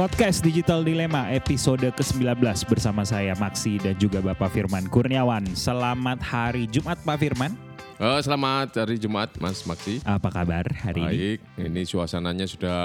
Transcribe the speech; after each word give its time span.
Podcast 0.00 0.40
Digital 0.40 0.80
Dilema 0.80 1.28
episode 1.28 1.84
ke-19 1.92 2.40
bersama 2.72 3.04
saya 3.04 3.36
Maksi 3.36 3.76
dan 3.84 3.92
juga 4.00 4.24
Bapak 4.24 4.48
Firman 4.48 4.88
Kurniawan. 4.88 5.44
Selamat 5.52 6.24
hari 6.24 6.64
Jumat 6.64 6.96
Pak 7.04 7.20
Firman. 7.20 7.52
Oh, 8.00 8.16
selamat 8.16 8.80
hari 8.80 8.96
Jumat 8.96 9.28
Mas 9.36 9.60
Maksi. 9.68 10.00
Apa 10.08 10.32
kabar 10.32 10.64
hari 10.72 11.04
ini? 11.04 11.08
Baik, 11.36 11.38
ini 11.60 11.84
suasananya 11.84 12.48
sudah 12.48 12.80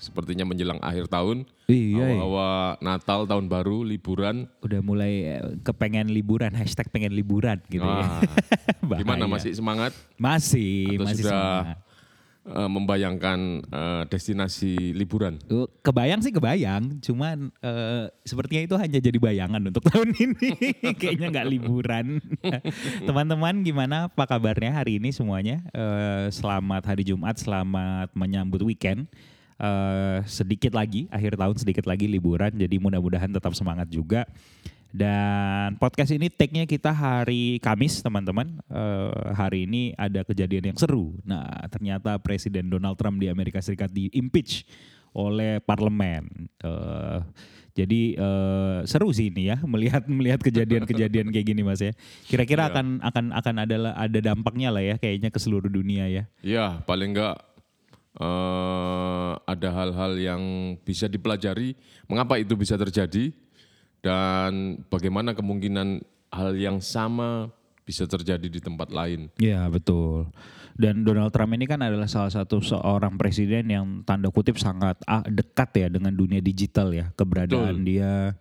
sepertinya 0.00 0.48
menjelang 0.48 0.80
akhir 0.80 1.12
tahun. 1.12 1.44
Iya, 1.68 2.16
iya. 2.16 2.24
Awal 2.24 2.80
Natal, 2.80 3.28
tahun 3.28 3.52
baru, 3.52 3.84
liburan. 3.84 4.48
Udah 4.64 4.80
mulai 4.80 5.36
eh, 5.36 5.60
kepengen 5.60 6.08
liburan, 6.08 6.56
hashtag 6.56 6.88
pengen 6.88 7.12
liburan 7.12 7.60
gitu 7.68 7.84
ya. 7.84 8.24
Wah, 8.80 8.96
gimana 9.04 9.28
masih 9.28 9.52
semangat? 9.52 9.92
Masih, 10.16 10.88
Atau 10.88 11.04
masih 11.04 11.20
sudah 11.20 11.36
semangat. 11.36 11.85
Eh, 12.46 12.70
membayangkan 12.70 13.38
eh, 13.66 14.02
destinasi 14.06 14.94
liburan? 14.94 15.42
Uh, 15.50 15.66
Kebayang 15.82 16.22
sih 16.22 16.30
kebayang, 16.30 17.02
cuman 17.02 17.50
eh, 17.60 18.06
sepertinya 18.22 18.62
itu 18.64 18.74
hanya 18.78 18.98
jadi 19.02 19.18
bayangan 19.18 19.62
untuk 19.66 19.82
tahun 19.90 20.14
ini. 20.14 20.50
Kayaknya 20.94 21.26
nggak 21.34 21.48
liburan. 21.50 22.22
Teman-teman 23.08 23.66
gimana 23.66 24.06
apa 24.06 24.24
kabarnya 24.24 24.72
hari 24.78 25.02
ini 25.02 25.10
semuanya? 25.10 25.62
Eh, 25.74 26.30
selamat 26.30 26.94
hari 26.94 27.02
Jumat, 27.02 27.36
selamat 27.36 28.14
menyambut 28.14 28.62
weekend. 28.62 29.10
Eh, 29.56 30.18
sedikit 30.28 30.76
lagi, 30.76 31.08
akhir 31.08 31.40
tahun 31.40 31.56
sedikit 31.56 31.88
lagi 31.88 32.04
liburan, 32.04 32.52
jadi 32.52 32.76
mudah-mudahan 32.76 33.32
tetap 33.32 33.56
semangat 33.56 33.88
juga. 33.88 34.28
Dan 34.90 35.76
podcast 35.76 36.14
ini 36.14 36.30
take-nya 36.32 36.64
kita 36.64 36.88
hari 36.88 37.58
Kamis 37.60 38.00
teman-teman. 38.00 38.58
Eh, 38.70 39.12
hari 39.34 39.66
ini 39.68 39.92
ada 39.94 40.22
kejadian 40.22 40.72
yang 40.72 40.78
seru. 40.78 41.16
Nah 41.26 41.46
ternyata 41.68 42.16
Presiden 42.22 42.70
Donald 42.70 42.96
Trump 42.96 43.18
di 43.18 43.28
Amerika 43.28 43.60
Serikat 43.60 43.92
di 43.92 44.08
impeach 44.14 44.64
oleh 45.12 45.60
parlemen. 45.60 46.48
Eh, 46.64 47.20
jadi 47.76 48.02
eh, 48.16 48.78
seru 48.88 49.12
sih 49.12 49.28
ini 49.28 49.52
ya 49.52 49.60
melihat 49.72 50.08
melihat 50.08 50.40
kejadian-kejadian 50.40 51.28
kayak 51.28 51.46
gini 51.46 51.60
mas 51.60 51.84
ya. 51.84 51.92
Kira-kira 52.24 52.68
Iya. 52.68 52.72
akan 52.72 52.86
akan 53.04 53.24
akan 53.36 53.54
ada 53.68 53.76
ada 53.92 54.18
dampaknya 54.22 54.72
lah 54.72 54.80
ya 54.80 54.96
kayaknya 54.96 55.28
ke 55.28 55.36
seluruh 55.36 55.68
dunia 55.68 56.08
ya. 56.08 56.24
Ya, 56.40 56.80
paling 56.88 57.12
enggak 57.12 57.36
eh, 58.16 59.32
ada 59.44 59.68
hal-hal 59.76 60.12
yang 60.16 60.42
bisa 60.80 61.04
dipelajari. 61.04 61.76
Mengapa 62.08 62.40
itu 62.40 62.56
bisa 62.56 62.80
terjadi? 62.80 63.28
Dan 64.06 64.86
bagaimana 64.86 65.34
kemungkinan 65.34 65.98
hal 66.30 66.54
yang 66.54 66.78
sama 66.78 67.50
bisa 67.82 68.06
terjadi 68.06 68.46
di 68.46 68.62
tempat 68.62 68.94
lain? 68.94 69.26
Iya 69.42 69.66
betul. 69.66 70.30
Dan 70.76 71.02
Donald 71.02 71.32
Trump 71.32 71.56
ini 71.56 71.66
kan 71.66 71.80
adalah 71.80 72.06
salah 72.06 72.28
satu 72.28 72.60
seorang 72.60 73.16
presiden 73.16 73.66
yang 73.72 74.04
tanda 74.04 74.28
kutip 74.28 74.60
sangat 74.60 75.00
ah, 75.08 75.24
dekat 75.24 75.72
ya 75.74 75.88
dengan 75.88 76.12
dunia 76.12 76.38
digital 76.38 76.92
ya. 76.92 77.10
Keberadaan 77.16 77.80
Betul. 77.80 77.88
dia, 77.88 78.36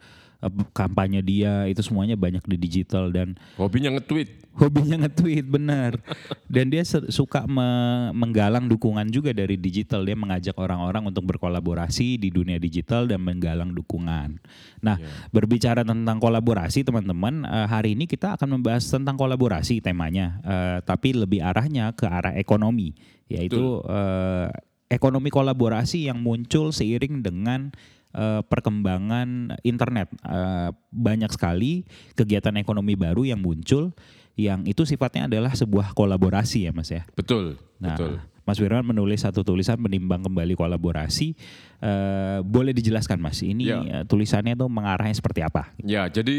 kampanye 0.71 1.19
dia 1.19 1.65
itu 1.65 1.81
semuanya 1.81 2.13
banyak 2.13 2.43
di 2.45 2.57
digital 2.57 3.09
dan 3.09 3.33
Hobinya 3.57 3.95
nge-tweet. 3.97 4.45
hobinya 4.55 5.03
nge-tweet 5.03 5.45
benar. 5.51 5.99
Dan 6.47 6.71
dia 6.71 6.85
suka 6.87 7.43
me- 7.43 8.15
menggalang 8.15 8.71
dukungan 8.71 9.03
juga 9.11 9.35
dari 9.35 9.59
digital. 9.59 10.07
Dia 10.07 10.15
mengajak 10.15 10.55
orang-orang 10.55 11.11
untuk 11.11 11.27
berkolaborasi 11.27 12.15
di 12.15 12.31
dunia 12.31 12.55
digital 12.55 13.03
dan 13.03 13.19
menggalang 13.19 13.75
dukungan. 13.75 14.39
Nah, 14.79 14.95
berbicara 15.35 15.83
tentang 15.83 16.23
kolaborasi 16.23 16.87
teman-teman, 16.87 17.43
eh, 17.43 17.67
hari 17.67 17.99
ini 17.99 18.07
kita 18.07 18.39
akan 18.39 18.59
membahas 18.59 18.87
tentang 18.87 19.19
kolaborasi 19.19 19.83
temanya, 19.83 20.39
Eh, 20.45 20.79
tapi 20.85 21.11
lebih 21.11 21.41
arahnya 21.41 21.91
ke 21.91 22.05
arah 22.07 22.31
ekonomi, 22.37 22.95
yaitu 23.27 23.81
eh, 23.89 24.47
ekonomi 24.87 25.33
kolaborasi 25.33 26.07
yang 26.07 26.21
muncul 26.21 26.69
seiring 26.71 27.25
dengan 27.25 27.73
eh, 28.15 28.41
perkembangan 28.47 29.59
internet. 29.61 30.07
Eh, 30.23 30.69
banyak 30.89 31.29
sekali 31.29 31.83
kegiatan 32.15 32.55
ekonomi 32.55 32.95
baru 32.95 33.27
yang 33.27 33.43
muncul 33.43 33.91
yang 34.35 34.63
itu 34.67 34.83
sifatnya 34.83 35.27
adalah 35.31 35.51
sebuah 35.51 35.95
kolaborasi 35.95 36.67
ya 36.67 36.71
Mas 36.71 36.91
ya. 36.91 37.03
Betul, 37.15 37.59
Nah, 37.79 37.95
betul. 37.95 38.19
Mas 38.45 38.61
Firman 38.61 38.85
menulis 38.85 39.25
satu 39.25 39.41
tulisan 39.41 39.81
menimbang 39.81 40.21
kembali 40.21 40.53
kolaborasi. 40.53 41.33
Eh, 41.81 42.39
boleh 42.45 42.77
dijelaskan 42.77 43.17
Mas, 43.17 43.41
ini 43.41 43.65
Ya. 43.65 44.05
tulisannya 44.05 44.53
tuh 44.53 44.69
mengarahnya 44.69 45.17
seperti 45.17 45.41
apa? 45.41 45.73
Ya, 45.81 46.05
jadi 46.11 46.37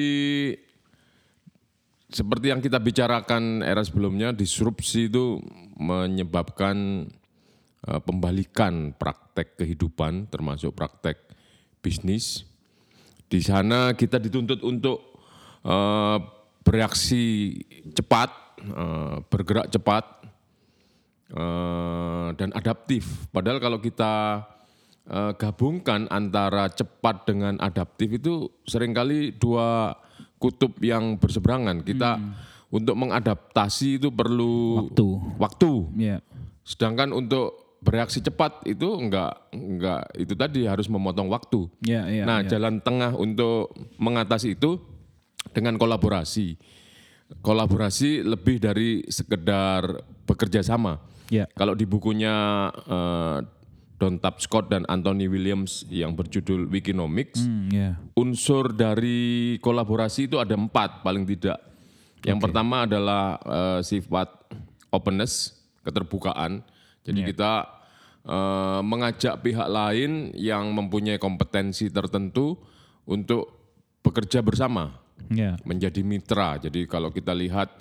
seperti 2.07 2.55
yang 2.55 2.63
kita 2.63 2.79
bicarakan 2.79 3.67
era 3.67 3.83
sebelumnya, 3.83 4.31
disrupsi 4.31 5.11
itu 5.11 5.43
menyebabkan 5.75 7.09
eh, 7.87 8.01
pembalikan 8.03 8.95
praktek 8.95 9.59
kehidupan, 9.59 10.31
termasuk 10.31 10.75
praktek 10.75 11.26
bisnis. 11.87 12.43
Di 13.31 13.39
sana 13.39 13.95
kita 13.95 14.19
dituntut 14.19 14.67
untuk 14.67 14.99
eh, 15.63 16.19
bereaksi 16.67 17.55
cepat, 17.95 18.59
eh, 18.59 19.17
bergerak 19.31 19.71
cepat, 19.71 20.05
eh, 21.31 22.29
dan 22.35 22.51
adaptif. 22.59 23.31
Padahal 23.31 23.63
kalau 23.63 23.79
kita 23.79 24.43
eh, 25.07 25.33
gabungkan 25.39 26.11
antara 26.11 26.67
cepat 26.67 27.31
dengan 27.31 27.55
adaptif 27.63 28.19
itu 28.19 28.51
sering 28.67 28.91
kali 28.91 29.31
dua 29.39 29.95
kutub 30.43 30.75
yang 30.83 31.15
berseberangan. 31.23 31.87
Kita 31.87 32.19
untuk 32.67 32.99
mengadaptasi 32.99 34.03
itu 34.03 34.11
perlu 34.11 34.91
Waktu. 34.91 35.09
waktu. 35.39 35.73
Ya. 35.99 36.19
Sedangkan 36.67 37.15
untuk 37.15 37.66
bereaksi 37.87 38.19
cepat 38.19 38.67
itu 38.67 38.99
enggak 38.99 39.47
enggak 39.55 40.03
itu 40.19 40.35
tadi 40.35 40.67
harus 40.67 40.91
memotong 40.91 41.31
waktu. 41.31 41.71
Ya, 41.87 42.03
ya, 42.11 42.27
nah, 42.27 42.43
ya. 42.43 42.59
jalan 42.59 42.83
tengah 42.83 43.15
untuk 43.15 43.71
mengatasi 44.03 44.59
itu 44.59 44.83
dengan 45.55 45.79
kolaborasi. 45.79 46.59
Kolaborasi 47.43 48.27
lebih 48.27 48.59
dari 48.59 49.07
sekedar 49.07 50.03
bekerja 50.27 50.67
sama. 50.67 50.99
Ya. 51.31 51.47
Kalau 51.55 51.75
di 51.79 51.87
bukunya 51.87 52.35
eh, 52.87 53.39
Don 53.97 54.21
Tapscott 54.21 54.69
dan 54.69 54.85
Anthony 54.91 55.27
Williams 55.27 55.87
yang 55.89 56.13
berjudul 56.13 56.69
Wikinomics, 56.69 57.41
Hmm, 57.43 57.71
ya. 57.73 57.91
unsur 58.15 58.77
dari 58.77 59.57
kolaborasi 59.59 60.29
itu 60.29 60.37
ada 60.37 60.53
empat 60.59 61.01
paling 61.01 61.25
tidak. 61.25 61.59
Yang 62.23 62.39
pertama 62.43 62.85
adalah 62.85 63.39
eh, 63.43 63.81
sifat 63.87 64.29
openness, 64.91 65.55
keterbukaan. 65.83 66.63
Jadi 67.07 67.23
kita 67.23 67.76
eh, 68.27 68.81
mengajak 68.83 69.41
pihak 69.41 69.69
lain 69.71 70.35
yang 70.35 70.75
mempunyai 70.75 71.17
kompetensi 71.17 71.89
tertentu 71.89 72.59
untuk 73.07 73.55
bekerja 74.03 74.43
bersama, 74.43 74.99
Ya. 75.33 75.57
menjadi 75.65 76.05
mitra. 76.05 76.61
Jadi 76.61 76.85
kalau 76.87 77.09
kita 77.11 77.33
lihat 77.33 77.73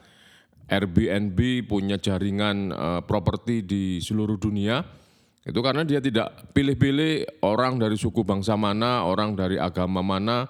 Airbnb 0.66 1.38
punya 1.70 1.98
jaringan 2.00 2.72
eh, 2.74 3.02
properti 3.06 3.62
di 3.62 4.02
seluruh 4.02 4.38
dunia, 4.38 4.82
itu 5.46 5.60
karena 5.62 5.86
dia 5.86 6.02
tidak 6.02 6.50
pilih-pilih 6.58 7.46
orang 7.46 7.78
dari 7.78 7.94
suku 7.94 8.26
bangsa 8.26 8.58
mana, 8.58 9.06
orang 9.06 9.38
dari 9.38 9.62
agama 9.62 10.02
mana. 10.02 10.50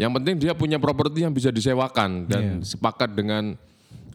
Yang 0.00 0.12
penting 0.16 0.34
dia 0.40 0.52
punya 0.56 0.80
properti 0.80 1.22
yang 1.22 1.36
bisa 1.36 1.52
disewakan 1.52 2.24
dan 2.24 2.64
sepakat 2.64 3.12
dengan 3.12 3.52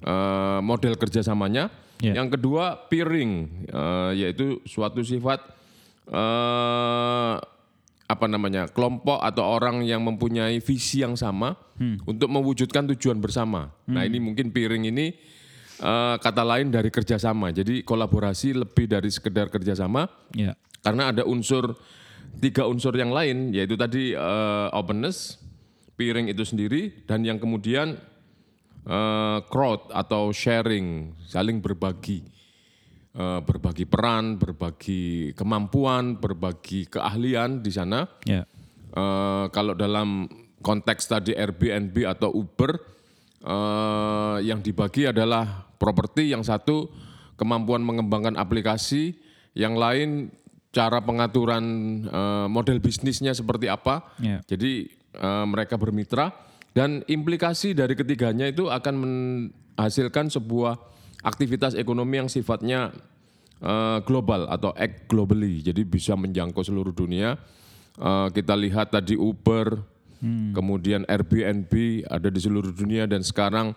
eh, 0.02 0.60
model 0.66 0.98
kerjasamanya. 0.98 1.70
Iya. 2.00 2.24
Yang 2.24 2.40
kedua 2.40 2.88
peering, 2.88 3.32
eh, 3.68 4.12
yaitu 4.16 4.64
suatu 4.64 5.04
sifat 5.04 5.44
eh, 6.08 7.36
apa 8.10 8.26
namanya 8.26 8.66
kelompok 8.66 9.22
atau 9.22 9.46
orang 9.46 9.86
yang 9.86 10.02
mempunyai 10.02 10.58
visi 10.58 11.06
yang 11.06 11.14
sama 11.14 11.54
untuk 12.10 12.26
mewujudkan 12.26 12.90
tujuan 12.96 13.22
bersama. 13.22 13.70
Nah 13.86 14.02
ini 14.02 14.18
mungkin 14.18 14.50
peering 14.50 14.90
ini 14.90 15.14
eh, 15.78 16.16
kata 16.18 16.42
lain 16.42 16.74
dari 16.74 16.90
kerjasama. 16.90 17.54
Jadi 17.54 17.86
kolaborasi 17.86 18.58
lebih 18.58 18.90
dari 18.90 19.14
sekedar 19.14 19.48
kerjasama 19.48 20.10
Ya. 20.34 20.58
karena 20.82 21.12
ada 21.14 21.28
unsur 21.28 21.78
tiga 22.40 22.64
unsur 22.66 22.96
yang 22.96 23.12
lain 23.12 23.52
yaitu 23.54 23.78
tadi 23.78 24.18
eh, 24.18 24.68
openness, 24.74 25.38
peering 25.94 26.32
itu 26.32 26.42
sendiri 26.42 27.06
dan 27.06 27.22
yang 27.22 27.38
kemudian 27.38 28.00
eh, 28.86 29.40
crowd 29.48 29.92
atau 29.92 30.32
sharing, 30.32 31.18
saling 31.28 31.60
berbagi. 31.60 32.24
Eh, 33.10 33.40
berbagi 33.42 33.90
peran, 33.90 34.38
berbagi 34.38 35.34
kemampuan, 35.34 36.22
berbagi 36.22 36.86
keahlian 36.88 37.60
di 37.60 37.72
sana. 37.74 38.06
Ya. 38.24 38.46
Eh, 38.94 39.46
kalau 39.50 39.74
dalam 39.74 40.30
konteks 40.62 41.10
tadi 41.10 41.34
Airbnb 41.34 41.96
atau 42.06 42.30
Uber, 42.32 42.78
eh, 43.44 44.38
yang 44.46 44.62
dibagi 44.62 45.10
adalah 45.10 45.68
properti, 45.82 46.32
yang 46.32 46.46
satu 46.46 46.88
kemampuan 47.34 47.82
mengembangkan 47.82 48.38
aplikasi, 48.38 49.18
yang 49.58 49.74
lain 49.74 50.30
cara 50.70 51.02
pengaturan 51.02 51.66
eh, 52.06 52.48
model 52.48 52.78
bisnisnya 52.78 53.34
seperti 53.34 53.68
apa. 53.72 54.06
Ya. 54.22 54.40
Jadi 54.46 54.86
eh, 55.18 55.46
mereka 55.50 55.82
bermitra 55.82 56.30
dan 56.80 57.04
implikasi 57.12 57.76
dari 57.76 57.92
ketiganya 57.92 58.48
itu 58.48 58.72
akan 58.72 58.96
menghasilkan 58.96 60.32
sebuah 60.32 60.80
aktivitas 61.28 61.76
ekonomi 61.76 62.24
yang 62.24 62.32
sifatnya 62.32 62.96
eh, 63.60 64.00
global 64.08 64.48
atau 64.48 64.72
act 64.72 65.12
globally. 65.12 65.60
Jadi 65.60 65.84
bisa 65.84 66.16
menjangkau 66.16 66.64
seluruh 66.64 66.96
dunia 66.96 67.36
eh, 68.00 68.28
kita 68.32 68.56
lihat 68.56 68.96
tadi 68.96 69.20
Uber, 69.20 70.00
Hmm. 70.20 70.52
kemudian 70.52 71.08
Airbnb 71.08 72.04
ada 72.04 72.28
di 72.28 72.40
seluruh 72.44 72.76
dunia 72.76 73.08
dan 73.08 73.24
sekarang 73.24 73.72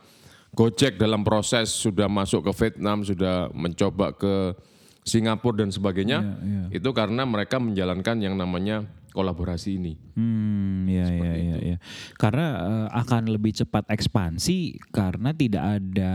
Gojek 0.52 0.98
dalam 0.98 1.22
proses 1.24 1.70
sudah 1.70 2.10
masuk 2.10 2.44
ke 2.44 2.52
Vietnam, 2.58 3.06
sudah 3.06 3.48
mencoba 3.56 4.12
ke 4.12 4.52
Singapura 5.00 5.64
dan 5.64 5.72
sebagainya. 5.72 6.18
Iya, 6.20 6.82
Itu 6.82 6.92
karena 6.92 7.24
mereka 7.24 7.56
menjalankan 7.56 8.20
yang 8.20 8.36
namanya 8.36 8.84
kolaborasi 9.12 9.76
ini. 9.76 9.94
Hmm, 10.16 10.88
ya, 10.88 11.06
ya, 11.08 11.32
ya, 11.36 11.56
ya. 11.60 11.76
Karena 12.16 12.46
eh, 12.64 12.88
akan 12.96 13.28
lebih 13.28 13.52
cepat 13.52 13.86
ekspansi 13.92 14.80
karena 14.90 15.36
tidak 15.36 15.64
ada 15.80 16.14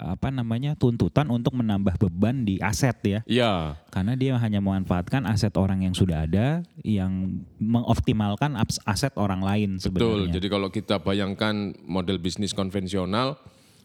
apa 0.00 0.32
namanya 0.32 0.74
tuntutan 0.74 1.28
untuk 1.28 1.54
menambah 1.60 2.00
beban 2.00 2.48
di 2.48 2.56
aset 2.58 2.96
ya. 3.04 3.20
Ya, 3.28 3.76
Karena 3.92 4.16
dia 4.16 4.40
hanya 4.40 4.64
memanfaatkan 4.64 5.28
aset 5.28 5.52
orang 5.60 5.84
yang 5.84 5.92
sudah 5.92 6.24
ada, 6.24 6.64
yang 6.82 7.44
mengoptimalkan 7.60 8.56
aset 8.88 9.12
orang 9.20 9.44
lain 9.44 9.70
betul. 9.76 9.84
sebenarnya. 9.92 10.32
Jadi 10.40 10.46
kalau 10.48 10.68
kita 10.72 10.96
bayangkan 11.04 11.76
model 11.84 12.16
bisnis 12.18 12.56
konvensional, 12.56 13.36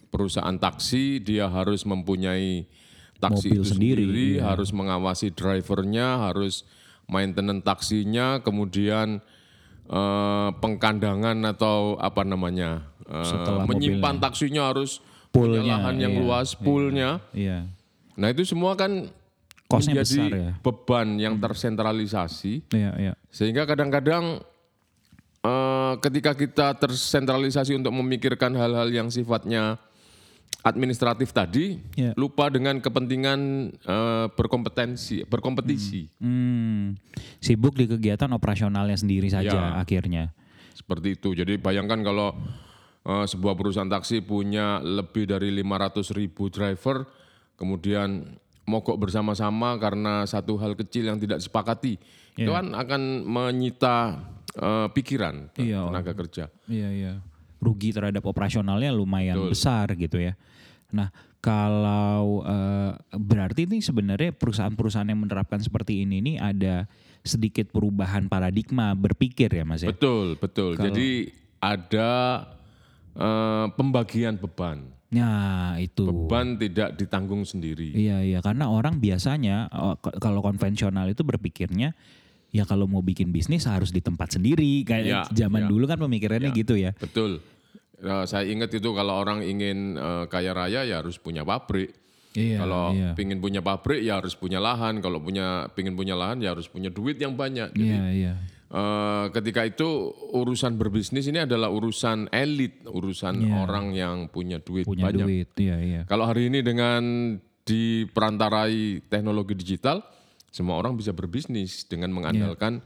perusahaan 0.09 0.55
taksi 0.55 1.19
dia 1.19 1.51
harus 1.51 1.83
mempunyai 1.83 2.67
taksi 3.19 3.49
Mobil 3.49 3.59
itu 3.59 3.63
sendiri, 3.63 4.03
sendiri, 4.05 4.27
iya. 4.39 4.51
harus 4.51 4.69
mengawasi 4.75 5.31
drivernya, 5.31 6.29
harus 6.29 6.67
maintenance 7.07 7.63
taksinya, 7.63 8.39
kemudian 8.41 9.19
eh, 9.87 10.49
pengkandangan 10.57 11.37
atau 11.53 11.99
apa 11.99 12.23
namanya 12.23 12.87
eh, 13.07 13.27
Setelah 13.27 13.67
menyimpan 13.67 14.17
taksinya 14.19 14.71
harus 14.71 15.03
Poolnya, 15.33 15.65
punya 15.65 15.73
lahan 15.81 15.95
yang 15.97 16.13
iya, 16.13 16.21
luas, 16.21 16.49
poolnya. 16.53 17.09
Iya. 17.33 17.65
Nah 18.13 18.27
itu 18.29 18.45
semua 18.45 18.77
kan 18.77 19.09
Kosnya 19.65 20.05
menjadi 20.05 20.05
besar 20.05 20.29
ya. 20.29 20.51
beban 20.61 21.07
yang 21.17 21.35
tersentralisasi 21.41 22.69
Iya, 22.69 22.91
iya. 23.01 23.13
sehingga 23.33 23.65
kadang-kadang 23.65 24.45
eh, 25.41 25.93
ketika 25.97 26.37
kita 26.37 26.67
tersentralisasi 26.77 27.73
untuk 27.81 27.89
memikirkan 27.97 28.53
hal-hal 28.53 28.93
yang 28.93 29.09
sifatnya 29.09 29.81
administratif 30.61 31.33
tadi, 31.33 31.81
Ya. 31.97 32.13
lupa 32.13 32.47
dengan 32.47 32.77
kepentingan 32.77 33.39
eh, 33.73 34.25
berkompetensi, 34.29 35.25
berkompetisi. 35.25 36.07
Hmm, 36.21 36.93
sibuk 37.41 37.73
di 37.73 37.89
kegiatan 37.89 38.29
operasionalnya 38.29 38.95
sendiri 38.95 39.27
saja 39.27 39.73
Ya. 39.73 39.81
akhirnya. 39.81 40.29
Seperti 40.73 41.17
itu. 41.17 41.33
Jadi 41.33 41.57
bayangkan 41.57 41.99
kalau 41.99 42.37
eh, 43.03 43.25
sebuah 43.27 43.57
perusahaan 43.57 43.89
taksi 43.89 44.23
punya 44.23 44.79
lebih 44.79 45.27
dari 45.27 45.51
500 45.51 46.13
ribu 46.15 46.47
driver, 46.47 47.03
kemudian 47.57 48.39
mogok 48.63 48.95
bersama-sama 48.95 49.75
karena 49.75 50.23
satu 50.23 50.55
hal 50.55 50.71
kecil 50.79 51.11
yang 51.11 51.19
tidak 51.19 51.43
disepakati, 51.43 51.99
itu 52.33 52.47
kan 52.47 52.71
akan 52.71 53.27
menyita 53.27 54.23
eh, 54.53 54.87
pikiran 54.93 55.51
Iya, 55.59 55.83
tenaga 55.83 56.13
kerja. 56.15 56.45
Iya 56.69 56.89
iya. 56.93 57.13
Rugi 57.63 57.89
terhadap 57.89 58.21
operasionalnya 58.21 58.91
lumayan 58.91 59.47
besar 59.47 59.95
gitu 59.95 60.19
ya. 60.19 60.35
Nah 60.91 61.09
kalau 61.39 62.43
eh, 62.43 62.91
berarti 63.11 63.65
ini 63.65 63.79
sebenarnya 63.79 64.31
perusahaan-perusahaan 64.31 65.05
yang 65.05 65.19
menerapkan 65.19 65.57
seperti 65.57 66.03
ini 66.03 66.19
ini 66.19 66.33
ada 66.35 66.85
sedikit 67.19 67.67
perubahan 67.69 68.27
paradigma 68.27 68.91
berpikir 68.93 69.47
ya 69.49 69.63
mas 69.63 69.81
ya. 69.81 69.89
Betul, 69.89 70.35
betul. 70.35 70.75
Jadi 70.75 71.31
ada 71.57 72.11
eh, 73.13 73.65
pembagian 73.71 74.35
beban. 74.35 74.83
Nah 75.09 75.77
itu. 75.77 76.03
Beban 76.03 76.57
tidak 76.57 76.97
ditanggung 76.97 77.43
sendiri. 77.43 77.93
Iya 77.93 78.21
iya 78.21 78.39
karena 78.41 78.67
orang 78.67 78.97
biasanya 78.97 79.69
k- 79.97 80.17
kalau 80.17 80.41
konvensional 80.41 81.05
itu 81.05 81.21
berpikirnya 81.21 81.93
ya 82.49 82.63
kalau 82.65 82.85
mau 82.85 83.01
bikin 83.01 83.29
bisnis 83.29 83.65
harus 83.65 83.89
di 83.89 83.97
tempat 83.97 84.29
sendiri 84.31 84.81
kayak 84.83 85.05
Ya, 85.05 85.21
zaman 85.29 85.65
ya. 85.65 85.69
dulu 85.69 85.85
kan 85.85 85.97
pemikirannya 85.97 86.49
gitu 86.53 86.77
ya. 86.77 86.93
Betul. 86.97 87.41
Eh, 88.03 88.25
saya 88.27 88.43
ingat 88.43 88.67
itu 88.75 88.91
kalau 88.91 89.15
orang 89.15 89.39
ingin 89.47 89.95
eh, 89.95 90.25
kaya 90.27 90.51
raya 90.51 90.83
ya 90.83 90.99
harus 90.99 91.15
punya 91.15 91.47
pabrik. 91.47 91.95
Iya 92.33 92.65
kalau 92.65 92.97
iya. 92.97 93.13
pingin 93.13 93.37
punya 93.37 93.61
pabrik 93.61 94.03
ya 94.03 94.19
harus 94.19 94.35
punya 94.35 94.59
lahan. 94.59 94.99
Kalau 94.99 95.23
punya 95.23 95.71
pingin 95.71 95.95
punya 95.95 96.19
lahan 96.19 96.43
ya 96.43 96.51
harus 96.51 96.67
punya 96.67 96.91
duit 96.91 97.15
yang 97.15 97.39
banyak. 97.39 97.71
Jadi 97.71 97.87
Iya 97.95 98.05
iya. 98.11 98.33
eh, 98.75 99.25
ketika 99.31 99.63
itu 99.63 100.11
urusan 100.35 100.75
berbisnis 100.75 101.31
ini 101.31 101.47
adalah 101.47 101.71
urusan 101.71 102.27
elit, 102.35 102.83
urusan 102.83 103.39
orang 103.55 103.95
yang 103.95 104.27
punya 104.27 104.59
duit 104.59 104.83
Iya. 104.83 104.91
Punya 104.91 105.05
banyak. 105.07 105.23
duit. 105.23 105.47
Iya 105.55 105.77
iya. 105.79 106.01
Kalau 106.03 106.27
hari 106.27 106.51
ini 106.51 106.59
dengan 106.59 107.03
diperantarai 107.63 109.07
teknologi 109.07 109.55
digital, 109.55 110.03
semua 110.51 110.75
orang 110.75 110.99
bisa 110.99 111.15
berbisnis 111.15 111.87
dengan 111.87 112.11
mengandalkan 112.11 112.83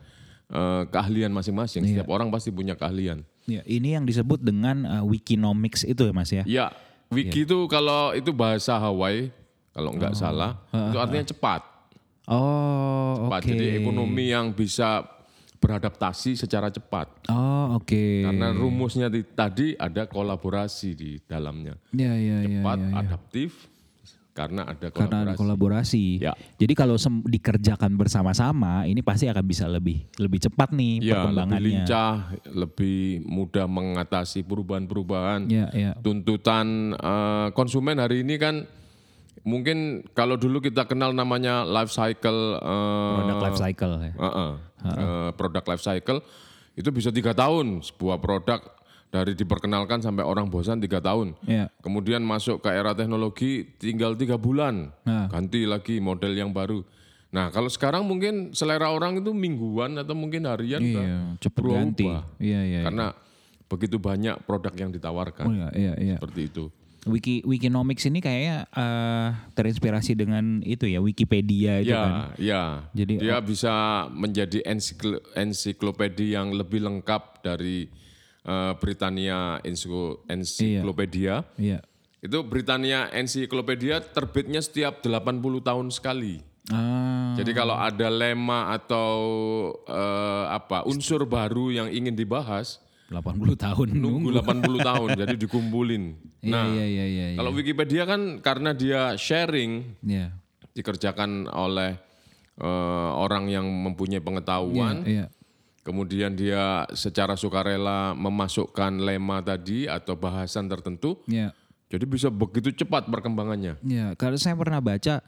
eh, 0.53 0.83
keahlian 0.93 1.33
masing-masing. 1.33 1.81
Iya. 1.81 2.05
Setiap 2.05 2.13
orang 2.13 2.29
pasti 2.29 2.53
punya 2.53 2.77
keahlian. 2.77 3.25
Ya, 3.47 3.63
ini 3.63 3.95
yang 3.95 4.03
disebut 4.03 4.43
dengan 4.43 4.83
uh, 4.83 5.03
Wikinomics 5.07 5.87
itu 5.87 6.03
ya 6.03 6.11
Mas 6.11 6.27
ya. 6.29 6.43
Ya, 6.43 6.67
wiki 7.07 7.47
itu 7.47 7.57
kalau 7.71 8.11
itu 8.11 8.35
bahasa 8.35 8.75
Hawaii, 8.75 9.31
kalau 9.71 9.95
nggak 9.95 10.19
salah, 10.19 10.59
itu 10.67 10.97
artinya 10.99 11.23
cepat. 11.23 11.61
Oh, 12.27 13.23
cepat. 13.23 13.39
oke. 13.39 13.49
Jadi 13.55 13.65
ekonomi 13.79 14.35
yang 14.35 14.51
bisa 14.51 15.07
beradaptasi 15.63 16.35
secara 16.35 16.67
cepat. 16.67 17.07
Oh, 17.31 17.79
oke. 17.79 18.27
Karena 18.27 18.51
rumusnya 18.51 19.07
di- 19.07 19.23
tadi 19.23 19.79
ada 19.79 20.03
kolaborasi 20.05 20.89
di 20.91 21.11
dalamnya. 21.23 21.79
Ya, 21.95 22.13
ya, 22.19 22.43
ya, 22.43 22.51
Cepat, 22.51 22.77
ya, 22.77 22.83
ya. 22.83 22.93
adaptif, 22.99 23.51
karena 24.37 24.69
ada 24.69 24.93
Karena 24.93 25.25
ada 25.25 25.33
kolaborasi. 25.33 25.41
kolaborasi. 25.41 26.05
Ya. 26.29 26.33
Jadi 26.61 26.73
kalau 26.77 26.93
dikerjakan 27.25 27.97
bersama-sama, 27.97 28.85
ini 28.85 29.01
pasti 29.01 29.25
akan 29.25 29.41
bisa 29.41 29.65
lebih 29.65 30.05
lebih 30.21 30.37
cepat 30.45 30.69
nih 30.77 31.01
Ya, 31.01 31.01
lebih 31.01 31.33
perkembangannya. 31.33 31.65
lincah, 31.65 32.13
lebih 32.53 32.99
mudah 33.25 33.65
mengatasi 33.65 34.45
perubahan-perubahan. 34.45 35.49
Ya, 35.49 35.73
ya. 35.73 35.91
Tuntutan 35.97 36.93
eh, 36.93 37.47
konsumen 37.57 37.97
hari 37.97 38.21
ini 38.21 38.37
kan 38.37 38.69
mungkin 39.41 40.05
kalau 40.13 40.37
dulu 40.37 40.61
kita 40.61 40.85
kenal 40.85 41.17
namanya 41.17 41.65
life 41.65 41.89
cycle 41.89 42.61
eh, 42.61 43.13
Product 43.17 43.41
life 43.41 43.57
cycle 43.57 43.93
ya. 43.97 44.13
Heeh. 44.13 44.51
Eh, 44.85 45.29
produk 45.33 45.63
life 45.73 45.81
cycle 45.81 46.21
itu 46.77 46.89
bisa 46.93 47.09
tiga 47.09 47.33
tahun 47.33 47.81
sebuah 47.81 48.21
produk 48.21 48.61
dari 49.07 49.33
diperkenalkan 49.33 50.03
sampai 50.03 50.21
orang 50.21 50.47
bosan 50.47 50.77
tiga 50.77 50.99
tahun. 50.99 51.31
Ya. 51.47 51.71
Kemudian 51.79 52.19
masuk 52.21 52.59
ke 52.59 52.69
era 52.69 52.91
teknologi 52.91 53.63
tinggal 53.79 54.13
tiga 54.13 54.35
bulan 54.35 54.91
Nah. 55.03 55.31
ganti 55.31 55.63
lagi 55.63 55.97
model 55.97 56.35
yang 56.35 56.51
baru. 56.51 56.83
Nah 57.27 57.51
kalau 57.51 57.67
sekarang 57.67 58.03
mungkin 58.03 58.51
selera 58.51 58.91
orang 58.91 59.19
itu 59.19 59.31
mingguan 59.31 59.95
atau 59.95 60.15
mungkin 60.15 60.47
harian 60.47 60.79
Iya, 60.83 61.39
berubah. 61.51 61.83
ganti. 61.83 62.07
Iya, 62.39 62.59
iya. 62.63 62.81
Karena 62.83 63.15
begitu 63.67 63.99
banyak 63.99 64.47
produk 64.47 64.71
yang 64.75 64.91
ditawarkan 64.91 65.43
Oh, 65.43 65.51
iya, 65.51 65.69
iya, 65.75 65.93
iya. 65.99 66.15
seperti 66.19 66.47
itu. 66.47 66.65
Wiki 67.07 67.39
Wikinomics 67.47 68.03
ini 68.03 68.19
kayaknya 68.19 68.67
eh, 68.67 69.27
terinspirasi 69.55 70.19
dengan 70.19 70.59
itu 70.59 70.83
ya 70.87 70.99
Wikipedia 70.99 71.79
itu 71.79 71.95
ya, 71.95 72.03
kan. 72.03 72.11
ya. 72.35 72.63
Jadi, 72.91 73.23
dia 73.23 73.39
bisa 73.39 73.71
menjadi 74.11 74.59
ensikl- 74.67 75.23
ensiklopedia 75.31 76.43
yang 76.43 76.51
lebih 76.51 76.83
lengkap 76.83 77.43
dari 77.43 77.87
eh, 78.47 78.73
Britania 78.79 79.59
Ensiklo- 79.61 80.23
Ensiklopedia. 80.25 81.43
Iya. 81.55 81.83
Itu 82.17 82.41
Britania 82.41 83.11
Ensiklopedia 83.11 84.01
terbitnya 84.01 84.57
setiap 84.57 84.99
80 84.99 85.37
tahun 85.59 85.91
sekali. 85.91 86.41
Ah, 86.67 87.31
Jadi 87.35 87.51
kalau 87.51 87.71
ada 87.73 88.07
lema 88.07 88.73
atau 88.73 89.11
eh, 89.83 90.45
apa 90.49 90.83
unsur 90.83 91.23
baru 91.23 91.71
yang 91.71 91.87
ingin 91.87 92.11
dibahas, 92.11 92.83
80 93.07 93.55
tahun 93.55 93.87
nunggu 93.93 94.35
80 94.35 94.75
tahun 94.81 95.09
jadi 95.15 95.35
dikumpulin. 95.45 96.03
Iya, 96.39 96.51
Nah, 96.51 96.65
iya, 96.69 96.83
iya, 96.83 97.05
iya. 97.05 97.25
iya. 97.31 97.37
kalau 97.39 97.51
Wikipedia 97.51 98.03
kan 98.03 98.21
karena 98.41 98.71
dia 98.71 99.15
sharing 99.15 99.95
Iya. 100.03 100.35
dikerjakan 100.73 101.47
oleh 101.47 101.95
eh, 102.57 102.65
orang 103.15 103.47
yang 103.47 103.63
mempunyai 103.63 104.19
pengetahuan, 104.19 105.05
Iya. 105.05 105.31
Kemudian 105.87 106.35
dia 106.35 106.83
secara 106.91 107.39
sukarela 107.39 108.11
memasukkan 108.11 108.99
lema 108.99 109.39
tadi 109.39 109.87
atau 109.87 110.19
bahasan 110.19 110.67
tertentu, 110.67 111.23
Iya. 111.31 111.55
jadi 111.87 112.03
bisa 112.03 112.27
begitu 112.27 112.75
cepat 112.75 113.07
perkembangannya. 113.07 113.79
Ya, 113.87 114.11
karena 114.19 114.35
saya 114.35 114.59
pernah 114.59 114.83
baca 114.83 115.23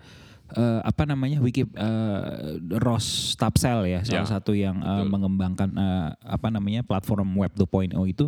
eh, 0.52 0.80
apa 0.84 1.04
namanya 1.08 1.40
wiki 1.40 1.64
eh, 1.64 2.60
Ross 2.76 3.40
Tapsell 3.40 3.88
ya, 3.88 4.04
salah 4.04 4.28
Ya, 4.28 4.34
satu 4.36 4.52
yang 4.52 4.84
eh, 4.84 5.06
mengembangkan 5.08 5.72
eh, 5.72 6.10
apa 6.20 6.52
namanya 6.52 6.84
platform 6.84 7.40
Web 7.40 7.56
2.0 7.56 7.96
itu 8.04 8.28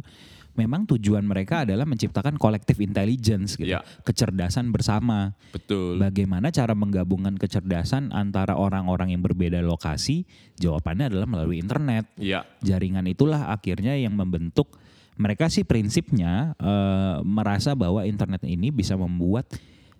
memang 0.55 0.83
tujuan 0.95 1.23
mereka 1.23 1.63
adalah 1.63 1.87
menciptakan 1.87 2.35
collective 2.35 2.79
intelligence 2.83 3.55
gitu, 3.55 3.71
Ya. 3.77 3.83
kecerdasan 4.03 4.69
bersama. 4.75 5.35
Betul. 5.55 5.97
Bagaimana 5.99 6.51
cara 6.51 6.75
menggabungkan 6.75 7.39
kecerdasan 7.39 8.11
antara 8.11 8.55
orang-orang 8.59 9.15
yang 9.15 9.23
berbeda 9.23 9.63
lokasi? 9.63 10.27
Jawabannya 10.59 11.11
adalah 11.11 11.27
melalui 11.27 11.59
internet. 11.63 12.11
Iya, 12.19 12.43
Jaringan 12.61 13.07
itulah 13.07 13.49
akhirnya 13.51 13.95
yang 13.95 14.13
membentuk 14.15 14.75
mereka 15.19 15.51
sih 15.51 15.67
prinsipnya 15.67 16.55
eh, 16.57 17.17
merasa 17.21 17.77
bahwa 17.77 18.03
internet 18.07 18.41
ini 18.47 18.71
bisa 18.73 18.97
membuat 18.97 19.45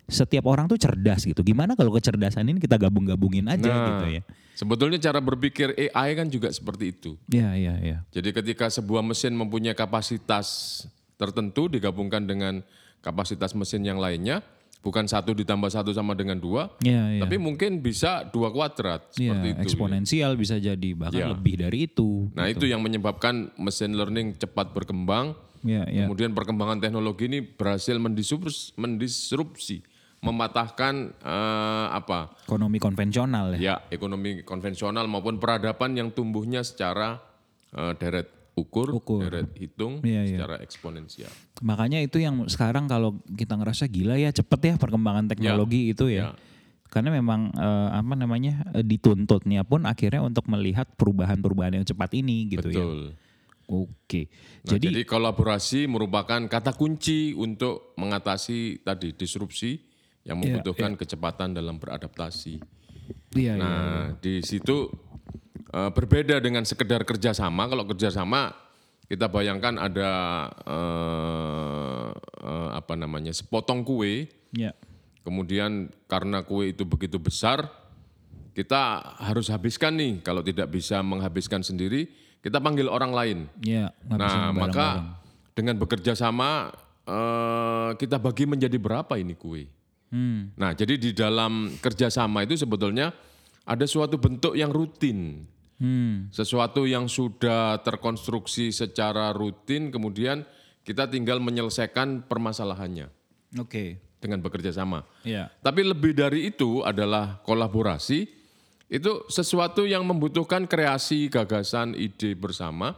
setiap 0.06 0.44
orang 0.46 0.66
tuh 0.66 0.76
cerdas 0.76 1.22
gitu. 1.22 1.40
Gimana 1.40 1.72
kalau 1.72 1.94
kecerdasan 1.94 2.44
ini 2.44 2.58
kita 2.58 2.76
gabung-gabungin 2.76 3.46
aja 3.46 3.70
Nah. 3.70 3.86
gitu 3.88 4.06
ya? 4.18 4.22
Sebetulnya 4.52 5.00
cara 5.00 5.18
berpikir 5.18 5.72
AI 5.74 6.12
kan 6.12 6.28
juga 6.28 6.52
seperti 6.52 6.92
itu. 6.92 7.16
Iya, 7.26 7.56
iya, 7.56 7.74
iya. 7.80 7.98
Jadi 8.12 8.30
ketika 8.30 8.68
sebuah 8.68 9.00
mesin 9.00 9.32
mempunyai 9.32 9.72
kapasitas 9.72 10.82
tertentu 11.16 11.66
digabungkan 11.66 12.22
dengan 12.22 12.60
kapasitas 13.00 13.56
mesin 13.56 13.82
yang 13.82 13.96
lainnya, 13.96 14.44
bukan 14.82 15.06
satu 15.06 15.32
ditambah 15.32 15.70
satu 15.70 15.90
sama 15.90 16.12
dengan 16.12 16.36
dua, 16.36 16.68
Iya, 16.82 17.16
iya. 17.16 17.22
tapi 17.24 17.38
mungkin 17.38 17.80
bisa 17.80 18.26
dua 18.28 18.50
kuadrat 18.50 19.06
Iya, 19.16 19.32
seperti 19.32 19.48
itu. 19.48 19.60
eksponensial 19.64 20.32
bisa 20.36 20.58
jadi 20.58 20.90
bahkan 20.92 21.16
Iya. 21.16 21.32
lebih 21.32 21.54
dari 21.56 21.78
itu. 21.88 22.28
Nah 22.34 22.50
itu 22.50 22.66
yang 22.66 22.82
menyebabkan 22.82 23.54
mesin 23.56 23.94
learning 23.96 24.36
cepat 24.36 24.74
berkembang. 24.74 25.32
Iya, 25.62 25.86
iya. 25.88 26.04
Kemudian 26.04 26.34
perkembangan 26.34 26.82
teknologi 26.82 27.30
ini 27.30 27.38
berhasil 27.40 27.94
mendisrupsi, 27.94 28.74
mendisrupsi 28.76 29.86
mematahkan 30.22 30.94
eh, 31.18 31.86
apa? 31.90 32.30
Ekonomi 32.46 32.78
konvensional 32.78 33.58
ya. 33.58 33.58
Ya, 33.58 33.74
ekonomi 33.90 34.46
konvensional 34.46 35.10
maupun 35.10 35.42
peradaban 35.42 35.98
yang 35.98 36.14
tumbuhnya 36.14 36.62
secara 36.62 37.18
eh, 37.74 37.92
deret 37.98 38.30
ukur, 38.54 38.92
Ukur. 38.94 39.26
deret 39.26 39.50
hitung, 39.58 40.04
Iya, 40.04 40.22
iya. 40.22 40.38
secara 40.38 40.56
eksponensial. 40.62 41.32
Makanya 41.64 41.98
itu 42.04 42.20
yang 42.20 42.46
sekarang 42.46 42.86
kalau 42.86 43.18
kita 43.32 43.56
ngerasa 43.56 43.88
gila 43.88 44.20
ya 44.20 44.30
cepet 44.30 44.60
ya 44.62 44.74
perkembangan 44.78 45.26
teknologi 45.26 45.90
itu 45.90 46.06
ya. 46.06 46.32
ya. 46.32 46.50
Karena 46.92 47.08
memang 47.10 47.50
eh, 47.56 47.88
apa 47.90 48.14
namanya 48.14 48.62
eh, 48.78 48.84
dituntutnya 48.86 49.66
pun 49.66 49.88
akhirnya 49.88 50.22
untuk 50.22 50.46
melihat 50.46 50.86
perubahan-perubahan 50.94 51.82
yang 51.82 51.86
cepat 51.88 52.14
ini 52.14 52.46
gitu 52.52 52.68
ya. 52.70 52.84
Betul. 52.84 53.00
Oke. 53.72 54.28
Nah, 54.68 54.76
Jadi, 54.76 54.86
jadi, 54.92 55.02
kolaborasi 55.08 55.88
merupakan 55.88 56.44
kata 56.44 56.76
kunci 56.76 57.32
untuk 57.32 57.96
mengatasi 57.96 58.84
tadi 58.84 59.16
disrupsi 59.16 59.91
yang 60.22 60.38
Iya, 60.38 60.58
membutuhkan 60.58 60.94
kecepatan 60.94 61.50
dalam 61.52 61.78
beradaptasi. 61.78 62.62
iya, 63.34 63.54
iya. 63.54 63.62
Nah, 63.62 64.02
di 64.18 64.38
situ 64.40 64.86
eh, 65.72 65.90
berbeda 65.90 66.38
dengan 66.38 66.62
sekedar 66.62 67.02
kerjasama. 67.02 67.64
Kalau 67.66 67.88
kerjasama 67.88 68.52
kita 69.08 69.26
bayangkan 69.26 69.76
ada 69.76 70.10
eh, 70.62 72.10
eh, 72.44 72.68
apa 72.76 72.94
namanya 72.94 73.32
sepotong 73.32 73.82
kue, 73.82 74.28
Ya. 74.52 74.76
kemudian 75.24 75.88
karena 76.06 76.44
kue 76.44 76.70
itu 76.70 76.84
begitu 76.84 77.16
besar, 77.16 77.66
kita 78.52 79.00
harus 79.18 79.48
habiskan 79.48 79.96
nih. 79.96 80.20
Kalau 80.20 80.44
tidak 80.44 80.68
bisa 80.68 81.00
menghabiskan 81.00 81.64
sendiri, 81.64 82.12
kita 82.38 82.60
panggil 82.60 82.86
orang 82.86 83.10
lain. 83.10 83.38
Ngabisin 83.58 84.38
Nah, 84.38 84.52
maka 84.52 84.86
dengan 85.52 85.80
bekerja 85.80 86.12
sama 86.12 86.70
eh, 87.02 87.90
kita 87.98 88.20
bagi 88.20 88.44
menjadi 88.46 88.76
berapa 88.78 89.16
ini 89.18 89.34
kue. 89.34 89.66
Hmm. 90.12 90.52
Nah, 90.60 90.76
jadi 90.76 91.00
di 91.00 91.16
dalam 91.16 91.72
kerjasama 91.80 92.44
itu 92.44 92.54
sebetulnya 92.60 93.10
ada 93.64 93.88
suatu 93.88 94.20
bentuk 94.20 94.52
yang 94.52 94.68
rutin, 94.68 95.48
Hmm. 95.82 96.30
sesuatu 96.30 96.86
yang 96.86 97.10
sudah 97.10 97.82
terkonstruksi 97.82 98.70
secara 98.70 99.34
rutin, 99.34 99.90
kemudian 99.90 100.46
kita 100.86 101.10
tinggal 101.10 101.42
menyelesaikan 101.42 102.22
permasalahannya 102.30 103.10
Oke. 103.58 103.98
dengan 104.22 104.38
bekerja 104.38 104.70
sama. 104.70 105.02
Ya. 105.26 105.50
Tapi 105.58 105.82
lebih 105.82 106.14
dari 106.14 106.54
itu 106.54 106.86
adalah 106.86 107.42
kolaborasi, 107.42 108.30
itu 108.86 109.12
sesuatu 109.26 109.82
yang 109.82 110.06
membutuhkan 110.06 110.70
kreasi, 110.70 111.26
gagasan, 111.26 111.98
ide 111.98 112.38
bersama, 112.38 112.94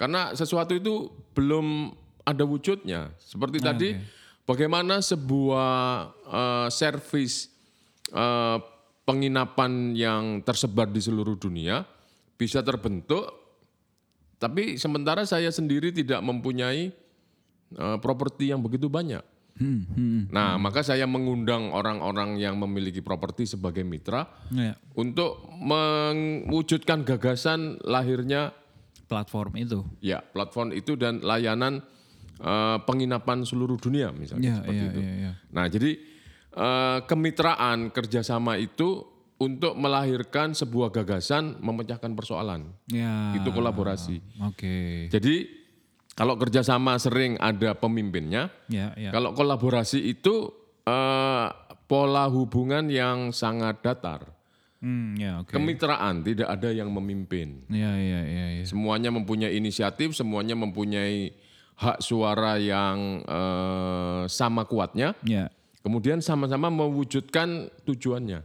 karena 0.00 0.32
sesuatu 0.32 0.72
itu 0.72 1.12
belum 1.36 1.92
ada 2.24 2.46
wujudnya. 2.48 3.12
Seperti 3.20 3.60
tadi, 3.60 3.88
bagaimana 4.44 5.00
sebuah 5.00 5.72
eh, 6.24 6.68
servis 6.70 7.48
eh, 8.08 8.58
penginapan 9.04 9.92
yang 9.92 10.40
tersebar 10.40 10.88
di 10.88 11.00
seluruh 11.00 11.36
dunia 11.36 11.84
bisa 12.34 12.64
terbentuk, 12.64 13.28
tapi 14.38 14.76
sementara 14.76 15.24
saya 15.24 15.48
sendiri 15.48 15.92
tidak 15.92 16.20
mempunyai 16.20 16.92
eh, 17.72 17.96
properti 18.00 18.52
yang 18.52 18.60
begitu 18.60 18.88
banyak. 18.88 19.22
Hmm, 19.54 19.86
hmm. 19.86 20.34
Nah, 20.34 20.58
maka 20.58 20.82
saya 20.82 21.06
mengundang 21.06 21.70
orang-orang 21.70 22.42
yang 22.42 22.58
memiliki 22.58 22.98
properti 22.98 23.46
sebagai 23.46 23.86
mitra 23.86 24.26
Ya. 24.50 24.74
untuk 24.98 25.46
mewujudkan 25.62 27.06
gagasan 27.06 27.78
lahirnya 27.86 28.50
Platform 29.06 29.52
itu. 29.54 29.84
ya 30.02 30.24
platform 30.24 30.74
itu 30.74 30.96
dan 30.98 31.20
layanan 31.22 31.84
eh, 32.36 32.78
penginapan 32.82 33.42
seluruh 33.42 33.76
dunia 33.76 34.10
misalnya 34.10 34.48
Ya, 34.48 34.56
seperti 34.60 34.78
ya, 34.78 34.90
itu. 34.90 35.00
ya, 35.00 35.12
ya. 35.14 35.32
Nah, 35.50 35.66
jadi 35.66 35.90
eh, 36.54 36.98
kemitraan 37.04 37.90
kerjasama 37.90 38.56
itu 38.56 39.02
untuk 39.34 39.74
melahirkan 39.74 40.54
sebuah 40.54 40.94
gagasan 40.94 41.58
memecahkan 41.58 42.14
persoalan. 42.14 42.70
Ya. 42.86 43.34
Itu 43.34 43.50
kolaborasi. 43.50 44.22
Oke. 44.46 45.10
Jadi 45.10 45.50
kalau 46.14 46.38
kerjasama 46.38 46.94
sering 46.96 47.34
ada 47.42 47.74
pemimpinnya, 47.74 48.46
Ya, 48.70 48.94
ya. 48.94 49.10
Kalau 49.10 49.34
kolaborasi 49.34 49.98
itu 50.00 50.54
eh, 50.86 51.46
pola 51.84 52.30
hubungan 52.30 52.86
yang 52.88 53.34
sangat 53.34 53.82
datar. 53.82 54.30
Hmm, 54.78 55.16
ya, 55.16 55.40
oke. 55.40 55.48
Kemitraan 55.50 56.20
tidak 56.20 56.44
ada 56.44 56.68
yang 56.68 56.92
memimpin. 56.92 57.64
Ya, 57.72 57.96
ya, 57.96 58.20
ya, 58.20 58.44
ya. 58.60 58.64
Semuanya 58.68 59.08
mempunyai 59.08 59.56
inisiatif, 59.56 60.12
semuanya 60.12 60.52
mempunyai 60.52 61.32
hak 61.74 61.98
suara 62.00 62.56
yang 62.56 63.22
eh, 63.22 64.22
sama 64.30 64.64
kuatnya. 64.64 65.14
Ya. 65.22 65.50
Kemudian 65.84 66.24
sama-sama 66.24 66.72
mewujudkan 66.72 67.68
tujuannya. 67.84 68.40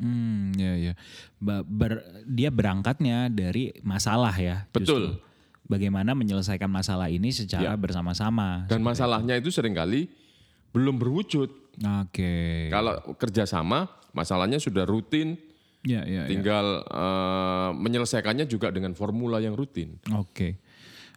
Hmm, 0.00 0.50
ya, 0.56 0.90
ya. 0.90 0.92
Ber- 1.38 2.02
dia 2.24 2.48
berangkatnya 2.48 3.28
dari 3.28 3.70
masalah 3.84 4.32
ya. 4.34 4.64
Betul. 4.72 4.84
justru. 5.20 5.28
Bagaimana 5.70 6.18
menyelesaikan 6.18 6.66
masalah 6.66 7.06
ini 7.06 7.30
secara 7.30 7.76
Ya. 7.76 7.78
bersama-sama. 7.78 8.66
Dan 8.66 8.82
masalahnya 8.82 9.38
itu 9.38 9.54
sering 9.54 9.70
kali 9.70 10.10
belum 10.74 10.98
berwujud. 10.98 11.46
Oke. 12.02 12.66
Kalau 12.74 12.98
kerjasama, 13.14 13.86
masalahnya 14.10 14.58
sudah 14.58 14.82
rutin, 14.82 15.38
Ya, 15.86 16.02
ya, 16.02 16.26
ya. 16.26 16.28
tinggal 16.28 16.82
eh, 16.82 17.70
menyelesaikannya 17.78 18.50
juga 18.50 18.74
dengan 18.74 18.98
formula 18.98 19.38
yang 19.38 19.54
rutin. 19.54 19.94
Oke. 20.10 20.58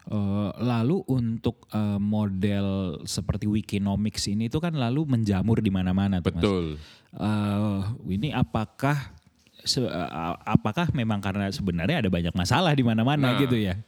Eh, 0.03 0.49
lalu 0.59 0.99
untuk 1.07 1.63
eh, 1.71 1.95
model 1.95 2.99
seperti 3.07 3.47
Wikinomics 3.47 4.27
ini 4.27 4.51
itu 4.51 4.59
kan 4.59 4.75
lalu 4.75 5.07
menjamur 5.07 5.63
di 5.63 5.71
mana-mana 5.71 6.19
Mas. 6.19 6.27
Betul. 6.27 6.75
Eh, 7.15 7.79
ini 8.11 8.35
apakah 8.35 9.15
se- 9.63 9.87
apakah 10.43 10.91
memang 10.91 11.23
karena 11.23 11.47
sebenarnya 11.47 12.03
ada 12.03 12.11
banyak 12.11 12.35
masalah 12.35 12.75
di 12.75 12.83
mana-mana 12.83 13.31
Nah. 13.31 13.39
gitu 13.39 13.55
ya? 13.55 13.79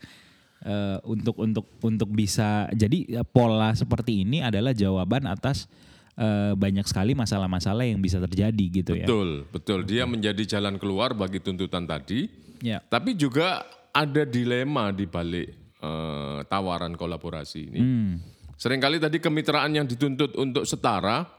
Eh, 0.64 0.98
untuk 1.04 1.36
untuk 1.36 1.68
untuk 1.84 2.08
bisa 2.10 2.72
jadi 2.72 3.20
pola 3.28 3.76
seperti 3.76 4.24
ini 4.24 4.40
adalah 4.40 4.72
jawaban 4.72 5.28
atas 5.28 5.68
eh, 6.16 6.56
banyak 6.56 6.88
sekali 6.88 7.12
masalah-masalah 7.12 7.84
yang 7.84 8.00
bisa 8.00 8.24
terjadi 8.24 8.66
gitu 8.72 8.96
ya. 8.96 9.04
Betul, 9.04 9.52
betul. 9.52 9.80
Dia 9.84 10.08
menjadi 10.08 10.48
jalan 10.48 10.80
keluar 10.80 11.12
bagi 11.12 11.44
tuntutan 11.44 11.84
tadi, 11.84 12.32
Ya. 12.64 12.80
tapi 12.80 13.20
juga 13.20 13.68
ada 13.92 14.24
dilema 14.24 14.96
di 14.96 15.04
balik 15.04 15.65
eh, 15.86 16.40
tawaran 16.50 16.98
kolaborasi 16.98 17.62
ini. 17.70 17.80
Hmm. 17.80 18.12
Seringkali 18.58 18.98
tadi 18.98 19.22
kemitraan 19.22 19.70
yang 19.70 19.86
dituntut 19.86 20.34
untuk 20.36 20.66
setara 20.66 21.30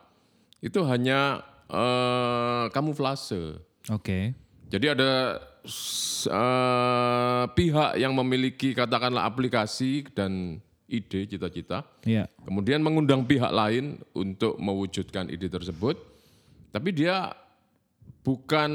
itu 0.63 0.79
hanya 0.87 1.43
eh, 1.67 2.65
kamuflase. 2.71 3.59
Oke. 3.91 4.33
Jadi 4.67 4.87
ada 4.87 5.39
eh, 6.27 7.45
pihak 7.51 7.91
yang 7.99 8.13
memiliki 8.15 8.75
katakanlah 8.75 9.27
aplikasi 9.27 10.07
dan 10.15 10.63
ide 10.87 11.27
cita-cita, 11.27 11.83
Ya. 12.07 12.31
kemudian 12.47 12.79
mengundang 12.79 13.27
pihak 13.27 13.51
lain 13.51 13.99
untuk 14.15 14.55
mewujudkan 14.55 15.27
ide 15.27 15.51
tersebut, 15.51 15.99
tapi 16.71 16.95
dia 16.95 17.35
bukan 18.23 18.71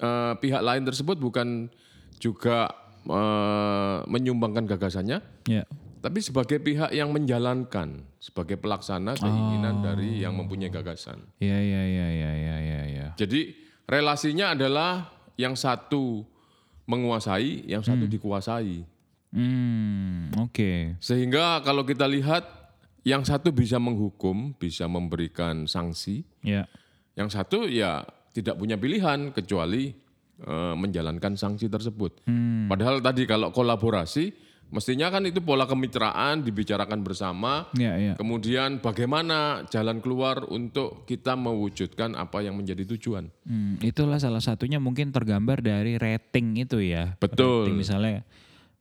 eh, 0.00 0.34
pihak 0.40 0.62
lain 0.64 0.84
tersebut 0.88 1.16
bukan 1.20 1.68
juga 2.16 2.72
eh, 3.06 3.98
menyumbangkan 4.06 4.66
gagasannya, 4.66 5.18
Ya. 5.46 5.62
tapi 6.00 6.18
sebagai 6.20 6.58
pihak 6.58 6.90
yang 6.90 7.10
menjalankan 7.10 8.02
sebagai 8.18 8.58
pelaksana 8.58 9.14
keinginan 9.14 9.80
dari 9.80 10.20
yang 10.20 10.34
mempunyai 10.34 10.68
gagasan. 10.68 11.22
Ya 11.38 11.56
ya 11.56 11.82
ya 11.82 12.08
ya 12.10 12.32
ya 12.34 12.56
ya 12.58 12.80
ya. 12.86 13.06
Jadi 13.14 13.54
relasinya 13.86 14.52
adalah 14.52 15.10
yang 15.38 15.54
satu 15.54 16.26
menguasai, 16.86 17.66
yang 17.66 17.82
satu 17.82 18.06
dikuasai. 18.06 18.86
Hmm, 19.34 20.30
oke. 20.38 20.96
Sehingga 21.02 21.60
kalau 21.60 21.82
kita 21.82 22.06
lihat 22.06 22.46
yang 23.02 23.22
satu 23.22 23.50
bisa 23.50 23.78
menghukum, 23.78 24.54
bisa 24.56 24.86
memberikan 24.86 25.66
sanksi, 25.66 26.22
Ya. 26.42 26.66
yang 27.14 27.30
satu 27.30 27.66
ya 27.66 28.06
tidak 28.32 28.58
punya 28.58 28.74
pilihan 28.74 29.30
kecuali 29.30 29.94
eh, 30.40 30.74
menjalankan 30.76 31.38
sanksi 31.38 31.70
tersebut. 31.70 32.24
Padahal 32.66 33.00
tadi 33.00 33.24
kalau 33.24 33.48
kolaborasi 33.52 34.46
Mestinya 34.66 35.06
kan 35.14 35.22
itu 35.22 35.38
pola 35.38 35.62
kemitraan 35.62 36.42
dibicarakan 36.42 37.06
bersama. 37.06 37.70
Ya, 37.78 37.94
ya. 37.94 38.18
Kemudian 38.18 38.82
bagaimana 38.82 39.62
jalan 39.70 40.02
keluar 40.02 40.42
untuk 40.50 41.06
kita 41.06 41.38
mewujudkan 41.38 42.18
apa 42.18 42.42
yang 42.42 42.58
menjadi 42.58 42.82
tujuan. 42.98 43.30
Hmm, 43.46 43.78
itulah 43.78 44.18
salah 44.18 44.42
satunya 44.42 44.82
mungkin 44.82 45.14
tergambar 45.14 45.62
dari 45.62 45.94
rating 46.02 46.58
itu 46.58 46.82
ya. 46.82 47.14
Betul. 47.22 47.70
Rating 47.70 47.78
misalnya 47.78 48.26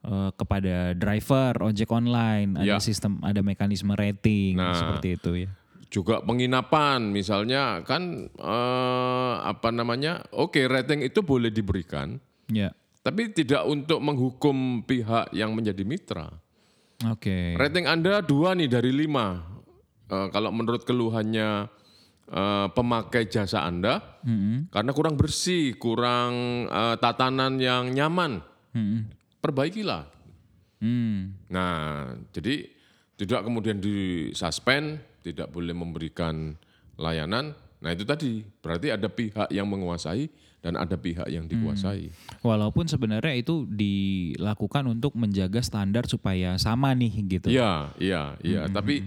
eh, 0.02 0.30
kepada 0.34 0.98
driver 0.98 1.54
ojek 1.62 1.90
online 1.94 2.58
ada 2.58 2.66
Ya. 2.66 2.82
sistem 2.82 3.22
ada 3.22 3.46
mekanisme 3.46 3.94
rating 3.94 4.58
Nah. 4.58 4.74
seperti 4.74 5.22
itu 5.22 5.32
ya. 5.46 5.50
Juga 5.90 6.20
penginapan 6.20 7.14
misalnya 7.14 7.86
kan 7.86 8.28
eh, 8.30 9.34
apa 9.40 9.70
namanya? 9.72 10.26
Oke, 10.34 10.66
rating 10.66 11.06
itu 11.06 11.22
boleh 11.22 11.54
diberikan, 11.54 12.20
Ya. 12.50 12.74
tapi 13.00 13.32
tidak 13.32 13.64
untuk 13.64 14.02
menghukum 14.02 14.82
pihak 14.84 15.32
yang 15.32 15.54
menjadi 15.56 15.86
mitra. 15.86 16.28
Oke. 17.12 17.54
Rating 17.56 17.86
Anda 17.86 18.20
dua 18.20 18.58
nih 18.58 18.68
dari 18.68 18.92
lima. 18.92 19.46
Eh, 20.06 20.28
kalau 20.34 20.50
menurut 20.52 20.84
keluhannya 20.84 21.70
eh, 22.26 22.68
pemakai 22.74 23.30
jasa 23.30 23.64
Anda, 23.64 24.02
Mm-mm. 24.26 24.74
karena 24.74 24.92
kurang 24.92 25.16
bersih, 25.16 25.78
kurang 25.78 26.66
eh, 26.68 26.96
tatanan 26.98 27.62
yang 27.62 27.94
nyaman, 27.94 28.42
Mm-mm. 28.74 29.06
perbaikilah. 29.40 30.10
Hmm. 30.84 31.34
Nah, 31.50 32.14
jadi 32.36 32.68
tidak 33.16 33.48
kemudian 33.48 33.80
disuspend, 33.80 35.00
tidak 35.26 35.50
boleh 35.50 35.74
memberikan 35.74 36.54
layanan. 37.02 37.58
Nah 37.82 37.90
itu 37.90 38.06
tadi 38.06 38.46
berarti 38.62 38.94
ada 38.94 39.10
pihak 39.10 39.50
yang 39.50 39.66
menguasai 39.66 40.30
dan 40.62 40.78
ada 40.78 40.98
pihak 40.98 41.26
yang 41.30 41.46
dikuasai. 41.46 42.10
Walaupun 42.42 42.86
sebenarnya 42.86 43.34
itu 43.34 43.66
dilakukan 43.70 44.86
untuk 44.90 45.14
menjaga 45.18 45.62
standar 45.62 46.06
supaya 46.06 46.58
sama 46.62 46.94
nih 46.94 47.14
gitu. 47.26 47.48
Iya, 47.50 47.94
iya, 47.98 48.34
iya. 48.42 48.62
Tapi 48.70 49.06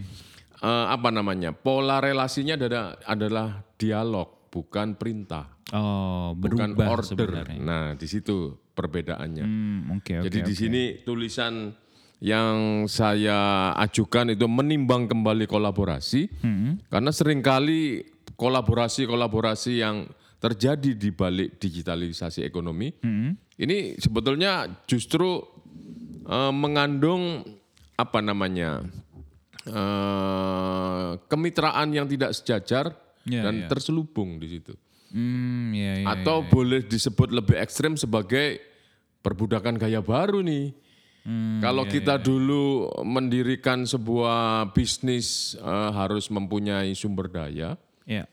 eh, 0.58 0.86
apa 0.90 1.08
namanya? 1.10 1.50
Pola 1.54 1.98
relasinya 1.98 2.54
adalah 2.54 2.94
adalah 3.02 3.48
dialog, 3.74 4.50
bukan 4.54 4.94
perintah, 4.94 5.58
Oh, 5.74 6.32
bukan 6.32 6.72
order. 6.78 7.04
sebenarnya. 7.04 7.60
Nah, 7.60 7.86
di 7.98 8.06
situ 8.08 8.56
perbedaannya. 8.72 9.44
Hmm, 9.44 9.80
oke 10.00 10.12
oke. 10.22 10.26
Jadi 10.30 10.38
di 10.46 10.54
sini 10.54 10.82
tulisan 11.04 11.74
yang 12.18 12.84
saya 12.84 13.70
ajukan 13.78 14.32
itu 14.32 14.44
menimbang 14.44 15.06
kembali 15.06 15.46
kolaborasi, 15.46 16.26
Hmm. 16.40 16.82
karena 16.86 17.10
sering 17.10 17.38
kali 17.38 18.02
kolaborasi-kolaborasi 18.34 19.72
yang 19.78 20.06
terjadi 20.38 20.94
di 20.94 21.10
balik 21.10 21.58
digitalisasi 21.58 22.42
ekonomi 22.42 22.94
Hmm. 22.96 23.34
ini 23.56 23.94
sebetulnya 23.96 24.66
justru 24.84 25.42
eh, 26.24 26.52
mengandung 26.52 27.40
apa 27.94 28.18
namanya 28.20 28.84
eh, 29.64 31.10
kemitraan 31.24 31.88
yang 31.90 32.06
tidak 32.06 32.32
sejajar 32.32 32.92
Ya, 33.24 33.44
dan 33.44 33.60
ya. 33.60 33.68
terselubung 33.68 34.40
di 34.40 34.48
situ. 34.50 34.72
Hmm, 35.08 35.68
ya, 35.72 36.00
ya, 36.00 36.06
Atau 36.10 36.44
boleh 36.44 36.80
disebut 36.80 37.28
lebih 37.28 37.56
ekstrim 37.56 37.92
sebagai 37.92 38.56
perbudakan 39.20 39.76
gaya 39.76 40.00
baru 40.00 40.40
nih. 40.40 40.72
Hmm, 41.28 41.60
Kalau 41.60 41.84
ya, 41.84 41.92
kita 41.92 42.16
dulu 42.16 42.88
mendirikan 43.04 43.84
sebuah 43.84 44.72
bisnis 44.72 45.52
eh, 45.60 45.90
harus 45.92 46.32
mempunyai 46.32 46.96
sumber 46.96 47.28
daya, 47.28 47.76
ya. 48.08 48.24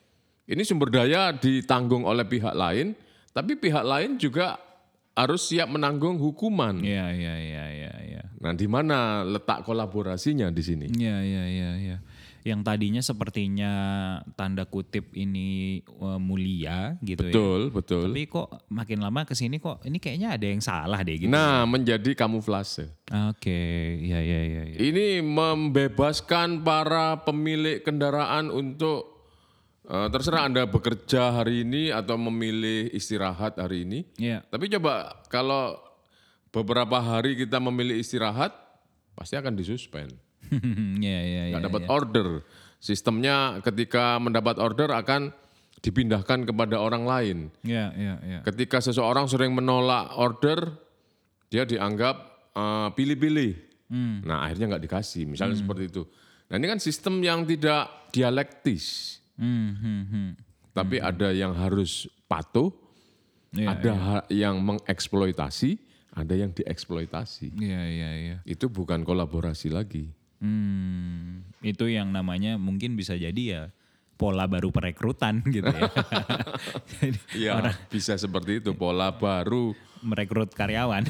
ini 0.47 0.63
sumber 0.63 0.87
daya 0.87 1.35
ditanggung 1.35 2.07
oleh 2.07 2.23
pihak 2.23 2.55
lain, 2.55 2.95
tapi 3.35 3.59
pihak 3.59 3.83
lain 3.83 4.15
juga 4.15 4.55
harus 5.11 5.43
siap 5.43 5.67
menanggung 5.67 6.15
hukuman. 6.23 6.79
Ya, 6.79 7.11
ya, 7.11 7.35
ya, 7.35 7.65
ya, 7.67 7.93
ya. 7.99 8.23
Nah, 8.39 8.55
di 8.55 8.67
mana 8.67 9.27
letak 9.27 9.67
kolaborasinya 9.67 10.47
di 10.47 10.63
sini? 10.63 10.87
Ya, 10.95 11.19
ya, 11.19 11.43
ya, 11.51 11.69
ya. 11.75 11.97
Yang 12.45 12.61
tadinya 12.61 13.01
sepertinya 13.01 13.71
tanda 14.37 14.69
kutip 14.69 15.09
ini 15.17 15.81
eh, 15.81 16.19
mulia 16.21 16.93
gitu 17.01 17.25
ya. 17.25 17.33
Betul, 17.33 17.61
betul. 17.73 18.13
Tapi 18.13 18.29
kok 18.29 18.69
makin 18.69 19.01
lama 19.01 19.25
ke 19.25 19.33
sini 19.33 19.57
kok 19.57 19.81
ini 19.81 19.97
kayaknya 19.97 20.37
ada 20.37 20.45
yang 20.45 20.61
salah 20.61 21.01
deh 21.01 21.17
gitu. 21.17 21.33
Nah, 21.33 21.65
menjadi 21.65 22.13
kamuflase. 22.13 22.93
Oke, 23.33 23.97
ya, 24.05 24.21
ya, 24.21 24.41
ya, 24.45 24.61
ya. 24.69 24.77
Ini 24.77 25.25
membebaskan 25.25 26.61
para 26.61 27.25
pemilik 27.25 27.81
kendaraan 27.81 28.53
untuk 28.53 29.25
eh, 29.89 30.07
terserah 30.13 30.45
Anda 30.45 30.69
bekerja 30.69 31.41
hari 31.41 31.65
ini 31.65 31.89
atau 31.89 32.13
memilih 32.21 32.93
istirahat 32.93 33.57
hari 33.57 33.89
ini. 33.89 34.05
Ya, 34.21 34.45
Tapi 34.53 34.69
coba 34.69 35.17
kalau 35.33 35.81
beberapa 36.53 37.01
hari 37.01 37.35
kita 37.35 37.57
memilih 37.57 37.99
istirahat, 37.99 38.55
pasti 39.17 39.33
akan 39.33 39.57
disuspend. 39.59 40.24
Ya, 41.01 41.19
ya, 41.25 41.43
ya. 41.49 41.53
Nggak 41.55 41.65
dapat 41.71 41.83
order. 41.87 42.27
Sistemnya 42.77 43.59
ketika 43.65 44.21
mendapat 44.21 44.61
order 44.61 44.93
akan 44.93 45.33
dipindahkan 45.81 46.45
kepada 46.45 46.81
orang 46.81 47.05
lain. 47.05 47.37
Ya, 47.61 47.93
ya, 47.93 48.17
ya. 48.21 48.39
Ketika 48.41 48.81
seseorang 48.81 49.29
sering 49.29 49.53
menolak 49.53 50.13
order, 50.17 50.73
dia 51.49 51.65
dianggap 51.65 52.15
eh, 52.53 52.89
pilih-pilih. 52.93 53.53
Nah 54.25 54.49
akhirnya 54.49 54.75
nggak 54.75 54.83
dikasih, 54.89 55.29
misalnya 55.29 55.61
seperti 55.61 55.93
itu. 55.93 56.03
Nah 56.49 56.57
ini 56.57 56.67
kan 56.67 56.81
sistem 56.81 57.21
yang 57.21 57.45
tidak 57.45 58.09
dialektis, 58.09 59.17
Hmm, 59.35 59.75
hmm, 59.75 60.03
hmm. 60.09 60.29
tapi 60.71 60.97
ada 60.97 61.29
yang 61.35 61.51
harus 61.53 62.07
patuh, 62.25 62.71
Ya, 63.55 63.71
ada 63.71 63.91
ha- 63.95 64.27
yang 64.27 64.59
mengeksploitasi, 64.59 65.79
ada 66.11 66.33
yang 66.35 66.51
dieksploitasi. 66.51 67.55
Ya, 67.55 67.83
ya. 67.87 68.35
Itu 68.43 68.67
bukan 68.67 69.07
kolaborasi 69.07 69.71
lagi. 69.71 70.11
Hmm, 70.45 71.41
itu 71.65 71.89
yang 71.89 72.13
namanya 72.13 72.61
mungkin 72.61 72.93
bisa 72.93 73.17
jadi 73.17 73.41
ya 73.41 73.63
pola 74.15 74.47
baru 74.47 74.71
perekrutan 74.71 75.43
gitu 75.55 75.67
ya. 75.67 75.89
Jadi 77.01 77.19
Ya 77.35 77.59
bisa 77.91 78.15
seperti 78.15 78.63
itu 78.63 78.71
pola 78.77 79.11
baru 79.11 79.75
merekrut 80.05 80.53
karyawan 80.53 81.03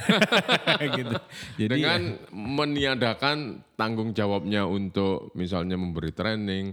gitu. 1.00 1.16
Jadi 1.60 1.74
dengan 1.84 2.16
meniadakan 2.32 3.60
tanggung 3.76 4.16
jawabnya 4.16 4.64
untuk 4.64 5.36
misalnya 5.36 5.76
memberi 5.76 6.16
training, 6.16 6.72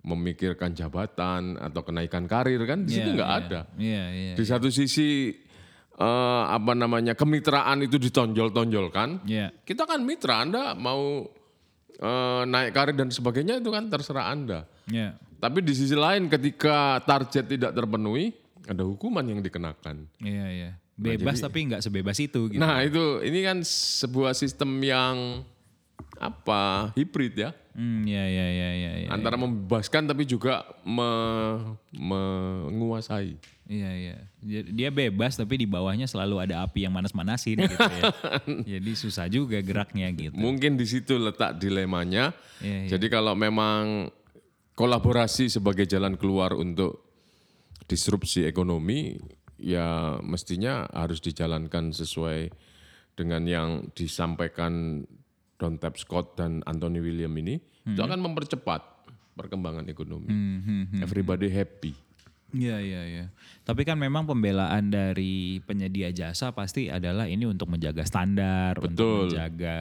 memikirkan 0.00 0.72
jabatan 0.72 1.60
atau 1.60 1.84
kenaikan 1.84 2.24
karir 2.24 2.64
kan 2.64 2.88
di 2.88 2.96
situ 2.96 3.12
ya, 3.12 3.16
nggak 3.20 3.30
ya. 3.30 3.38
ada. 3.44 3.60
Iya, 3.76 4.04
iya. 4.16 4.32
Di 4.32 4.44
satu 4.48 4.72
sisi 4.72 5.28
eh, 6.00 6.42
apa 6.48 6.72
namanya 6.72 7.12
kemitraan 7.12 7.84
itu 7.84 8.00
ditonjol-tonjolkan. 8.00 9.28
Iya. 9.28 9.52
Kita 9.60 9.84
kan 9.84 10.00
mitra, 10.08 10.48
Anda 10.48 10.72
mau 10.72 11.28
eh, 11.98 12.42
naik 12.46 12.70
karir 12.74 12.94
dan 12.94 13.10
sebagainya 13.10 13.58
itu 13.58 13.70
kan 13.70 13.86
terserah 13.90 14.30
Anda. 14.30 14.64
Iya. 14.88 15.18
Tapi 15.38 15.62
di 15.62 15.70
sisi 15.74 15.94
lain 15.94 16.26
ketika 16.26 16.98
target 17.06 17.46
tidak 17.46 17.70
terpenuhi, 17.74 18.34
ada 18.66 18.82
hukuman 18.82 19.22
yang 19.22 19.38
dikenakan. 19.38 20.06
Iya, 20.18 20.46
iya. 20.50 20.70
Bebas 20.98 21.38
tapi 21.38 21.70
nggak 21.70 21.78
sebebas 21.78 22.18
itu 22.18 22.50
gitu. 22.50 22.58
Nah 22.58 22.82
itu 22.82 23.22
ini 23.22 23.46
kan 23.46 23.62
sebuah 23.62 24.34
sistem 24.34 24.82
yang 24.82 25.46
apa 26.18 26.90
hibrid 26.98 27.34
ya 27.38 27.50
Hmm, 27.78 28.02
iya, 28.10 28.26
iya, 28.26 28.46
iya, 28.50 28.70
iya, 28.74 28.92
iya. 29.06 29.08
antara 29.14 29.38
membebaskan 29.38 30.10
tapi 30.10 30.26
juga 30.26 30.66
me- 30.82 31.78
menguasai. 31.94 33.38
Iya, 33.70 33.90
iya. 33.94 34.16
Dia- 34.66 34.90
bebas 34.90 35.38
tapi 35.38 35.62
di 35.62 35.66
bawahnya 35.70 36.10
selalu 36.10 36.42
ada 36.42 36.66
api 36.66 36.82
yang 36.82 36.90
manas-manasin 36.90 37.54
gitu 37.54 37.78
ya. 37.78 38.10
Jadi 38.74 38.90
susah 38.98 39.30
juga 39.30 39.62
geraknya 39.62 40.10
gitu. 40.10 40.34
Mungkin 40.34 40.74
di 40.74 40.90
situ 40.90 41.22
letak 41.22 41.62
dilemanya. 41.62 42.34
Iya, 42.58 42.90
iya. 42.90 42.98
Jadi 42.98 43.06
kalau 43.06 43.38
memang 43.38 44.10
kolaborasi 44.74 45.46
sebagai 45.46 45.86
jalan 45.86 46.18
keluar 46.18 46.58
untuk 46.58 47.06
disrupsi 47.86 48.42
ekonomi, 48.42 49.14
ya 49.54 50.18
mestinya 50.18 50.82
harus 50.90 51.22
dijalankan 51.22 51.94
sesuai 51.94 52.50
dengan 53.14 53.46
yang 53.46 53.68
disampaikan 53.94 55.06
Don 55.58 55.74
Scott 55.98 56.38
dan 56.38 56.62
Anthony 56.64 57.02
William 57.02 57.34
ini. 57.34 57.58
Itu 57.82 57.98
akan 57.98 58.22
mempercepat 58.22 58.80
perkembangan 59.34 59.86
ekonomi. 59.90 60.30
Hmm, 60.30 60.58
hmm, 60.62 60.84
hmm. 60.94 61.00
Everybody 61.02 61.50
happy. 61.50 61.92
Iya 62.48 62.80
iya 62.80 63.02
iya. 63.04 63.24
Tapi 63.66 63.84
kan 63.84 64.00
memang 64.00 64.24
pembelaan 64.24 64.88
dari 64.88 65.60
penyedia 65.68 66.08
jasa 66.16 66.56
pasti 66.56 66.88
adalah 66.88 67.28
ini 67.28 67.44
untuk 67.44 67.68
menjaga 67.68 68.08
standar, 68.08 68.80
untuk 68.80 68.96
Betul. 68.96 69.20
menjaga 69.28 69.78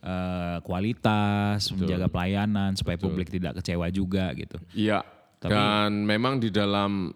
eh, 0.00 0.56
kualitas, 0.64 1.68
menjaga 1.76 2.08
pelayanan 2.08 2.72
supaya 2.72 2.96
publik 2.96 3.28
tidak 3.28 3.60
kecewa 3.60 3.92
juga 3.92 4.32
gitu. 4.32 4.56
Iya. 4.72 5.04
Dan 5.44 6.08
memang 6.08 6.40
di 6.40 6.48
dalam 6.48 7.12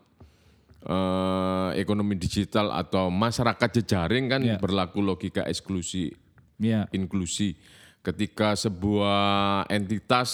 eh, 0.84 1.70
ekonomi 1.80 2.20
digital 2.20 2.68
atau 2.76 3.08
masyarakat 3.08 3.82
jejaring 3.82 4.24
kan 4.28 4.40
Iya. 4.44 4.60
berlaku 4.60 5.00
logika 5.00 5.48
eksklusi 5.48 6.12
Iya. 6.59 6.90
inklusi. 6.90 7.55
Ketika 8.03 8.59
sebuah 8.59 9.66
entitas 9.71 10.31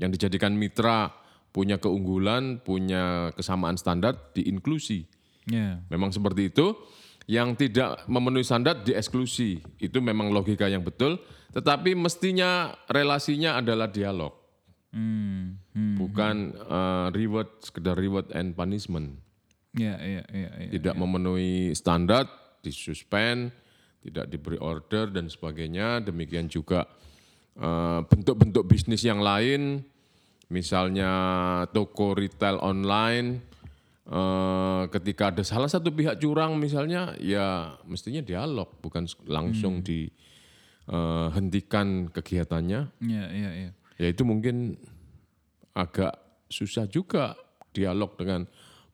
yang 0.00 0.10
dijadikan 0.10 0.56
mitra 0.56 1.12
punya 1.54 1.78
keunggulan, 1.78 2.58
punya 2.64 3.30
kesamaan 3.36 3.78
standar, 3.78 4.34
diinklusi. 4.34 5.06
Iya. 5.46 5.84
Memang 5.92 6.10
seperti 6.10 6.50
itu. 6.50 6.74
yang 7.24 7.56
tidak 7.56 8.04
memenuhi 8.04 8.44
standar 8.44 8.84
dieksklusi. 8.84 9.64
Itu 9.80 10.04
memang 10.04 10.28
logika 10.28 10.68
yang 10.68 10.84
betul, 10.84 11.16
tetapi 11.56 11.96
mestinya 11.96 12.76
relasinya 12.84 13.56
adalah 13.64 13.88
dialog. 13.88 14.36
Hmm, 14.92 15.56
hmm. 15.72 15.96
Bukan 15.98 16.36
uh, 16.68 17.08
reward 17.16 17.48
sekedar 17.64 17.96
reward 17.96 18.30
and 18.36 18.52
punishment. 18.52 19.18
Ya, 19.74 19.98
ya, 19.98 20.22
ya, 20.30 20.48
ya. 20.52 20.70
Tidak 20.70 20.94
memenuhi 20.94 21.74
standar 21.74 22.30
disuspend, 22.62 23.50
tidak 24.04 24.28
diberi 24.28 24.60
order 24.60 25.08
dan 25.08 25.32
sebagainya. 25.32 26.04
Demikian 26.04 26.52
juga 26.52 26.84
uh, 27.56 28.04
bentuk-bentuk 28.04 28.68
bisnis 28.68 29.00
yang 29.00 29.24
lain, 29.24 29.80
misalnya 30.52 31.08
toko 31.72 32.12
retail 32.12 32.60
online 32.60 33.56
Uh, 34.04 34.84
ketika 34.92 35.32
ada 35.32 35.40
salah 35.40 35.64
satu 35.64 35.88
pihak 35.88 36.20
curang 36.20 36.60
misalnya 36.60 37.16
ya 37.16 37.72
mestinya 37.88 38.20
dialog 38.20 38.68
bukan 38.84 39.08
langsung 39.24 39.80
dihentikan 39.80 42.12
kegiatannya 42.12 43.00
Ya, 43.00 43.24
ya, 43.32 43.50
ya. 43.64 43.72
ya 43.96 44.06
itu 44.12 44.20
mungkin 44.28 44.76
agak 45.72 46.20
susah 46.52 46.84
juga 46.84 47.32
dialog 47.72 48.12
dengan 48.20 48.44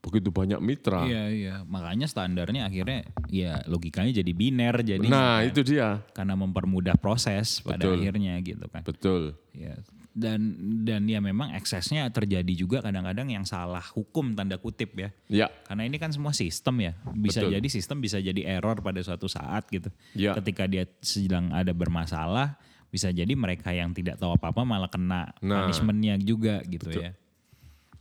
begitu 0.01 0.33
banyak 0.33 0.57
mitra 0.65 1.05
Iya, 1.05 1.25
iya. 1.29 1.55
Makanya 1.69 2.09
standarnya 2.09 2.65
akhirnya 2.65 3.05
ya 3.29 3.61
logikanya 3.69 4.17
jadi 4.17 4.33
biner 4.33 4.81
jadi 4.81 5.05
nah 5.05 5.45
itu 5.45 5.61
dia 5.61 6.01
karena 6.17 6.33
mempermudah 6.41 6.97
proses 6.97 7.61
pada 7.61 7.85
Betul. 7.85 8.01
akhirnya 8.01 8.35
gitu 8.41 8.65
kan. 8.69 8.81
betul 8.83 9.37
Ya. 9.53 9.77
Dan 10.11 10.57
dan 10.83 11.07
ya 11.07 11.19
memang 11.23 11.55
eksesnya 11.55 12.07
terjadi 12.11 12.51
juga 12.55 12.83
kadang-kadang 12.83 13.31
yang 13.31 13.43
salah 13.47 13.83
hukum 13.95 14.35
tanda 14.35 14.59
kutip 14.59 14.95
ya. 14.99 15.11
ya 15.27 15.47
Karena 15.67 15.87
ini 15.87 15.99
kan 15.99 16.11
semua 16.11 16.31
sistem 16.35 16.83
ya. 16.83 16.93
Bisa 17.13 17.43
Betul. 17.43 17.59
jadi 17.59 17.69
sistem 17.71 17.99
bisa 17.99 18.19
jadi 18.19 18.43
error 18.59 18.79
pada 18.79 18.99
suatu 19.03 19.27
saat 19.31 19.67
gitu. 19.71 19.91
Ya. 20.15 20.35
Ketika 20.35 20.67
dia 20.67 20.87
sedang 20.99 21.51
ada 21.55 21.71
bermasalah, 21.71 22.59
bisa 22.91 23.11
jadi 23.11 23.31
mereka 23.39 23.71
yang 23.71 23.95
tidak 23.95 24.19
tahu 24.19 24.35
apa-apa 24.35 24.63
malah 24.67 24.91
kena 24.91 25.31
Nah. 25.43 25.67
punishmentnya 25.67 26.19
juga 26.19 26.59
gitu 26.67 26.91
ya. 26.91 27.15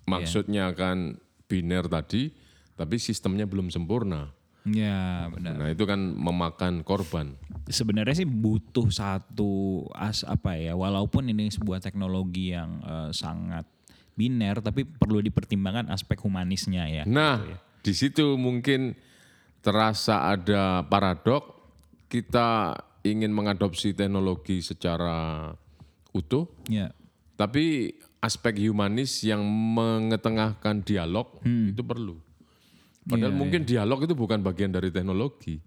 maksudnya 0.05 0.73
kan 0.73 1.21
biner 1.49 1.89
tadi 1.89 2.29
tapi 2.77 3.01
sistemnya 3.01 3.49
belum 3.49 3.73
sempurna 3.73 4.29
Ya 4.67 5.25
benar. 5.33 5.55
nah 5.57 5.67
itu 5.71 5.81
kan 5.83 5.97
memakan 5.97 6.85
korban 6.85 7.33
Sebenarnya 7.65 8.21
sih 8.21 8.29
butuh 8.29 8.89
satu 8.89 9.85
as 9.93 10.21
apa 10.25 10.57
ya, 10.57 10.73
walaupun 10.73 11.25
ini 11.29 11.49
sebuah 11.49 11.81
teknologi 11.81 12.53
yang 12.53 12.81
eh, 12.81 13.09
sangat 13.13 13.65
biner, 14.17 14.59
tapi 14.59 14.83
perlu 14.83 15.21
dipertimbangkan 15.21 15.87
aspek 15.93 16.19
humanisnya 16.19 16.89
ya. 16.91 17.03
Nah, 17.05 17.39
di 17.79 17.93
situ 17.95 18.35
mungkin 18.35 18.97
terasa 19.61 20.33
ada 20.33 20.83
paradok. 20.83 21.61
Kita 22.09 22.73
ingin 23.05 23.29
mengadopsi 23.29 23.93
teknologi 23.93 24.65
secara 24.65 25.53
utuh, 26.11 26.49
Ya, 26.65 26.89
tapi 27.37 27.93
aspek 28.19 28.55
humanis 28.67 29.23
yang 29.23 29.39
mengetengahkan 29.47 30.83
dialog 30.83 31.39
itu 31.43 31.81
perlu. 31.83 32.19
Padahal 33.09 33.33
mungkin 33.33 33.65
dialog 33.65 34.05
itu 34.05 34.13
bukan 34.13 34.43
bagian 34.43 34.69
dari 34.69 34.91
teknologi. 34.93 35.57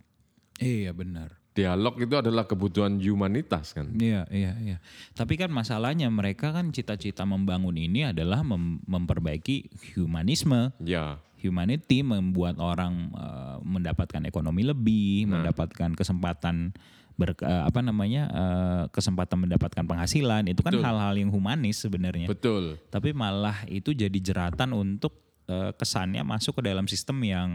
iya 0.63 0.95
benar. 0.95 1.43
Dialog 1.53 2.01
itu 2.01 2.17
adalah 2.17 2.49
kebutuhan 2.49 2.97
humanitas 2.97 3.77
kan. 3.77 3.93
Iya, 3.93 4.25
iya, 4.33 4.57
iya. 4.57 4.77
Tapi 5.13 5.37
kan 5.37 5.53
masalahnya 5.53 6.09
mereka 6.09 6.49
kan 6.49 6.73
cita-cita 6.73 7.29
membangun 7.29 7.77
ini 7.77 8.09
adalah 8.09 8.41
mem- 8.41 8.81
memperbaiki 8.89 9.69
humanisme. 9.97 10.73
Ya, 10.81 11.21
Humanity 11.43 12.07
membuat 12.07 12.57
orang 12.63 13.11
eh, 13.13 13.57
mendapatkan 13.67 14.23
ekonomi 14.25 14.63
lebih, 14.63 15.27
mendapatkan 15.29 15.93
kesempatan 15.93 16.71
ber 17.17 17.37
eh, 17.39 17.63
apa 17.65 17.81
namanya 17.85 18.23
eh, 18.31 18.83
kesempatan 18.93 19.49
mendapatkan 19.49 19.85
penghasilan. 19.85 20.49
Itu 20.49 20.65
kan 20.65 20.77
hal-hal 20.77 21.15
yang 21.17 21.31
humanis 21.31 21.83
sebenarnya. 21.83 22.29
betul. 22.29 22.81
Tapi 22.89 23.13
malah 23.13 23.65
itu 23.69 23.93
jadi 23.93 24.19
jeratan 24.19 24.73
untuk 24.73 25.15
eh, 25.49 25.71
kesannya 25.77 26.25
masuk 26.25 26.61
ke 26.61 26.63
dalam 26.69 26.89
sistem 26.89 27.19
yang 27.25 27.51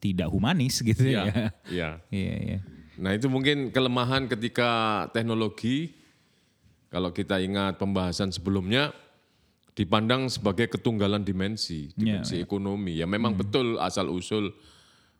tidak 0.00 0.28
humanis 0.28 0.80
gitu 0.84 1.04
ya. 1.04 1.24
Ya, 1.26 1.34
ya. 1.68 1.90
Iya, 2.12 2.34
iya. 2.40 2.58
Nah 2.96 3.12
itu 3.12 3.28
mungkin 3.28 3.68
kelemahan 3.68 4.24
ketika 4.24 5.04
teknologi, 5.12 5.92
kalau 6.88 7.12
kita 7.12 7.36
ingat 7.40 7.76
pembahasan 7.76 8.32
sebelumnya, 8.32 8.92
dipandang 9.76 10.32
sebagai 10.32 10.72
ketunggalan 10.72 11.20
dimensi, 11.20 11.92
dimensi 11.92 12.40
ekonomi. 12.40 12.96
Ya 12.96 13.04
memang 13.04 13.36
betul 13.36 13.76
asal 13.76 14.08
usul 14.08 14.56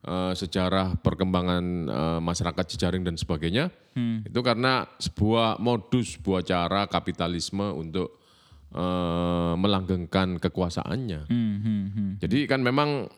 eh, 0.07 0.33
sejarah 0.39 0.97
perkembangan 1.03 1.65
eh, 1.91 2.21
masyarakat 2.23 2.65
jejaring 2.71 3.03
dan 3.03 3.19
sebagainya, 3.19 3.75
itu 4.23 4.41
karena 4.45 4.87
sebuah 5.03 5.59
modus, 5.59 6.15
sebuah 6.21 6.47
cara 6.47 6.87
kapitalisme 6.87 7.75
untuk 7.75 8.23
eh, 8.71 9.55
melanggengkan 9.59 10.39
kekuasaannya. 10.39 11.27
Hmm, 11.27 11.57
hmm, 11.59 11.85
hmm. 11.91 12.11
Jadi 12.23 12.39
kan 12.47 12.63
memang 12.63 13.11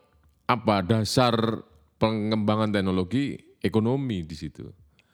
apa 0.48 0.81
dasar 0.81 1.37
pengembangan 2.01 2.72
teknologi 2.72 3.37
ekonomi 3.61 4.24
di 4.24 4.37
situ. 4.38 4.64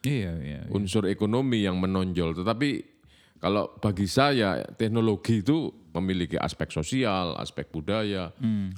Iya, 0.05 0.33
iya. 0.39 0.61
Unsur 0.69 1.09
ekonomi 1.09 1.65
yang 1.65 1.81
menonjol. 1.81 2.37
Tetapi 2.37 2.69
kalau 3.41 3.73
bagi 3.81 4.05
saya 4.05 4.61
teknologi 4.77 5.41
itu 5.41 5.73
memiliki 5.91 6.37
aspek 6.37 6.69
sosial, 6.69 7.33
aspek 7.41 7.67
budaya, 7.73 8.29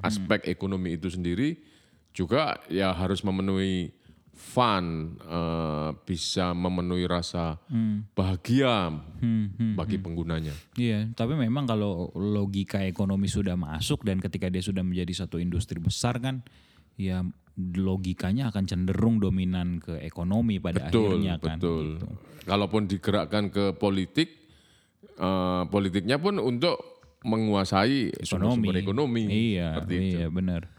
aspek 0.02 0.48
ekonomi 0.48 0.96
itu 0.96 1.12
sendiri 1.12 1.60
juga 2.18 2.58
ya 2.74 2.90
harus 2.98 3.22
memenuhi 3.22 3.94
fun, 4.38 5.18
eh, 5.22 5.90
bisa 6.06 6.58
memenuhi 6.58 7.06
rasa 7.06 7.62
bahagia 8.18 8.90
bagi 9.78 9.98
penggunanya. 10.02 10.54
Iya, 10.78 11.14
tapi 11.14 11.38
memang 11.38 11.70
kalau 11.70 12.10
logika 12.18 12.82
ekonomi 12.82 13.30
sudah 13.30 13.54
masuk 13.54 14.02
dan 14.02 14.18
ketika 14.18 14.50
dia 14.50 14.62
sudah 14.66 14.82
menjadi 14.82 15.26
satu 15.26 15.38
industri 15.38 15.78
besar 15.78 16.18
kan, 16.18 16.42
ya 16.98 17.22
logikanya 17.58 18.54
akan 18.54 18.64
cenderung 18.70 19.18
dominan 19.18 19.82
ke 19.82 19.98
ekonomi 20.06 20.62
pada 20.62 20.90
Betul, 20.90 21.22
akhirnya 21.22 21.42
kan. 21.42 21.58
betul. 21.58 21.86
gitu. 21.98 22.08
Kalaupun 22.46 22.86
digerakkan 22.86 23.50
ke 23.50 23.74
politik, 23.74 24.30
eh, 25.18 25.64
politiknya 25.70 26.22
pun 26.22 26.38
untuk 26.38 26.78
menguasai 27.26 28.14
ekonomi. 28.22 28.70
Iya, 29.26 29.82
Seperti 29.82 29.94
itu. 29.98 30.18
iya 30.22 30.28
benar. 30.30 30.77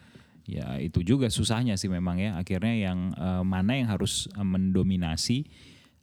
Ya 0.49 0.81
itu 0.81 1.05
juga 1.05 1.29
susahnya 1.29 1.77
sih 1.77 1.93
memang 1.93 2.17
ya. 2.17 2.41
Akhirnya 2.41 2.73
yang 2.73 3.13
eh, 3.13 3.45
mana 3.45 3.77
yang 3.77 3.93
harus 3.93 4.33
eh, 4.33 4.41
mendominasi 4.41 5.45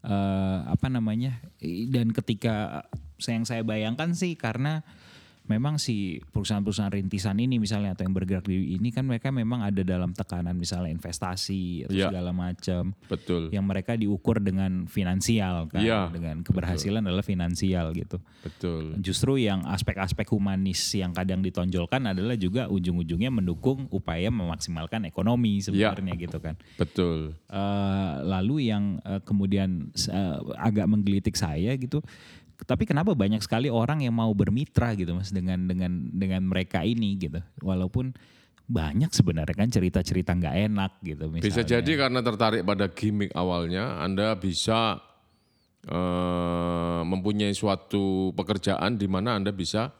eh, 0.05 0.59
apa 0.69 0.85
namanya? 0.85 1.41
Dan 1.89 2.13
ketika 2.13 2.85
yang 3.25 3.49
saya 3.49 3.65
bayangkan 3.65 4.13
sih 4.13 4.37
karena 4.37 4.85
memang 5.45 5.77
si 5.77 6.17
perusahaan-perusahaan 6.33 6.89
rintisan 6.89 7.37
ini 7.37 7.61
misalnya 7.61 7.93
atau 7.93 8.03
yang 8.03 8.15
bergerak 8.17 8.45
di 8.45 8.75
ini 8.75 8.89
kan 8.89 9.05
mereka 9.05 9.29
memang 9.29 9.61
ada 9.61 9.85
dalam 9.85 10.09
tekanan 10.09 10.57
misalnya 10.57 10.89
investasi 10.89 11.85
atau 11.85 11.93
Iya. 11.93 12.09
segala 12.09 12.31
macam 12.33 12.97
Betul. 13.05 13.53
yang 13.53 13.65
mereka 13.65 13.93
diukur 13.93 14.41
dengan 14.41 14.89
finansial 14.89 15.69
kan 15.69 15.85
Iya, 15.85 16.09
dengan 16.09 16.41
keberhasilan 16.41 17.05
adalah 17.05 17.21
finansial 17.21 17.93
gitu. 17.93 18.17
Betul. 18.41 18.97
Justru 18.99 19.37
yang 19.37 19.61
aspek-aspek 19.65 20.25
humanis 20.29 20.81
yang 20.93 21.13
kadang 21.13 21.45
ditonjolkan 21.45 22.09
adalah 22.09 22.33
juga 22.35 22.65
ujung-ujungnya 22.67 23.29
mendukung 23.29 23.85
upaya 23.93 24.33
memaksimalkan 24.33 25.05
ekonomi 25.05 25.61
sebenarnya 25.61 26.13
gitu 26.17 26.37
kan. 26.41 26.57
Betul. 26.75 27.37
Eh, 27.47 28.13
lalu 28.25 28.73
yang 28.73 28.97
eh, 29.05 29.21
kemudian 29.21 29.93
eh, 29.93 30.37
agak 30.57 30.89
menggelitik 30.89 31.37
saya 31.37 31.77
gitu, 31.77 32.01
tapi 32.63 32.87
kenapa 32.87 33.11
banyak 33.11 33.43
sekali 33.43 33.67
orang 33.67 33.99
yang 33.99 34.15
mau 34.15 34.31
bermitra 34.31 34.95
gitu 34.95 35.11
mas 35.11 35.29
dengan 35.29 35.67
dengan 35.67 35.91
dengan 36.07 36.47
mereka 36.47 36.79
ini 36.81 37.19
gitu, 37.19 37.43
walaupun 37.59 38.15
banyak 38.65 39.11
sebenarnya 39.11 39.53
kan 39.53 39.69
cerita-cerita 39.69 40.31
nggak 40.33 40.55
enak 40.71 40.91
gitu 41.03 41.27
misalnya. 41.27 41.45
Bisa 41.45 41.61
jadi 41.61 41.91
karena 41.99 42.23
tertarik 42.23 42.63
pada 42.63 42.87
gimmick 42.87 43.29
awalnya, 43.35 43.99
Anda 43.99 44.33
bisa 44.33 45.03
eh, 45.85 47.01
mempunyai 47.03 47.53
suatu 47.53 48.33
pekerjaan 48.33 48.95
di 48.95 49.05
mana 49.05 49.37
Anda 49.37 49.51
bisa 49.51 49.93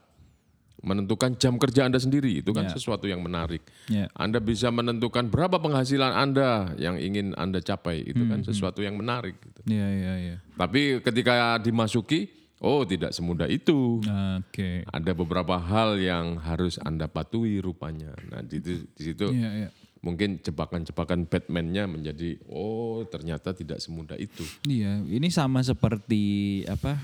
menentukan 0.82 1.34
jam 1.38 1.58
kerja 1.58 1.86
Anda 1.86 1.98
sendiri. 1.98 2.46
Itu 2.46 2.54
kan 2.54 2.70
sesuatu 2.70 3.06
yang 3.06 3.22
menarik. 3.22 3.66
Ya. 3.86 4.06
Anda 4.14 4.38
bisa 4.38 4.70
menentukan 4.70 5.30
berapa 5.30 5.58
penghasilan 5.58 6.14
Anda 6.14 6.78
yang 6.78 6.98
ingin 6.98 7.34
Anda 7.34 7.58
capai. 7.58 8.06
Itu 8.06 8.22
Hmm, 8.22 8.30
kan 8.30 8.40
sesuatu 8.46 8.86
yang 8.86 8.94
menarik. 8.94 9.34
gitu. 9.42 9.66
Iya 9.66 9.88
iya 9.90 10.14
iya. 10.22 10.36
Tapi 10.54 11.02
ketika 11.02 11.58
dimasuki, 11.58 12.30
oh 12.60 12.84
tidak 12.84 13.12
semudah 13.12 13.48
itu. 13.48 14.00
Oke. 14.40 14.84
Ada 14.86 15.12
beberapa 15.12 15.56
hal 15.56 15.98
yang 15.98 16.40
harus 16.40 16.80
Anda 16.80 17.06
patuhi 17.06 17.60
rupanya. 17.60 18.16
Nah 18.32 18.42
di, 18.42 18.60
di- 18.60 18.86
di 18.88 19.02
situ 19.04 19.32
Iya 19.32 19.50
iya. 19.66 19.70
mungkin 20.00 20.38
jebakan-jebakan 20.38 21.26
Batman-nya 21.26 21.90
menjadi 21.90 22.38
oh 22.48 23.04
ternyata 23.06 23.52
tidak 23.52 23.82
semudah 23.82 24.16
itu. 24.16 24.46
Iya, 24.64 25.02
ini 25.04 25.28
sama 25.30 25.62
seperti 25.62 26.24
apa? 26.70 26.96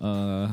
eh 0.00 0.48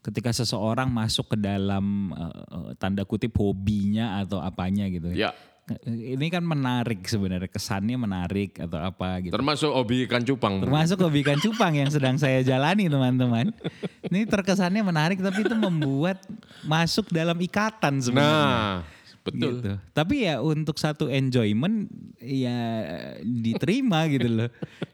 ketika 0.00 0.30
seseorang 0.30 0.86
masuk 0.86 1.34
ke 1.34 1.36
dalam 1.36 2.14
eh, 2.14 2.70
tanda 2.78 3.02
kutip 3.02 3.34
hobinya 3.36 4.22
atau 4.22 4.38
apanya 4.38 4.86
gitu. 4.86 5.10
Ya, 5.10 5.34
ini 5.82 6.30
kan 6.30 6.46
menarik 6.46 7.02
sebenarnya 7.10 7.50
kesannya 7.50 7.98
menarik 7.98 8.54
atau 8.62 8.78
apa 8.78 9.18
gitu. 9.18 9.34
Termasuk 9.34 9.74
hobi 9.74 10.06
ikan 10.06 10.22
cupang. 10.22 10.62
Termasuk 10.62 11.02
hobi 11.02 11.26
ikan 11.26 11.42
cupang 11.42 11.74
yang 11.74 11.90
sedang 11.90 12.14
saya 12.22 12.38
jalani 12.46 12.86
teman-teman. 12.86 13.50
Ini 14.06 14.30
terkesannya 14.30 14.86
menarik 14.86 15.18
tapi 15.18 15.42
itu 15.42 15.58
membuat 15.58 16.22
masuk 16.62 17.10
dalam 17.10 17.34
ikatan 17.42 17.98
sebenarnya. 17.98 18.46
Nah, 18.46 18.74
betul. 19.26 19.58
Gitu. 19.58 19.72
Tapi 19.90 20.14
ya 20.30 20.38
untuk 20.38 20.78
satu 20.78 21.10
enjoyment 21.10 21.90
ya 22.22 22.86
diterima 23.26 24.06
gitu 24.06 24.46
loh. 24.46 24.50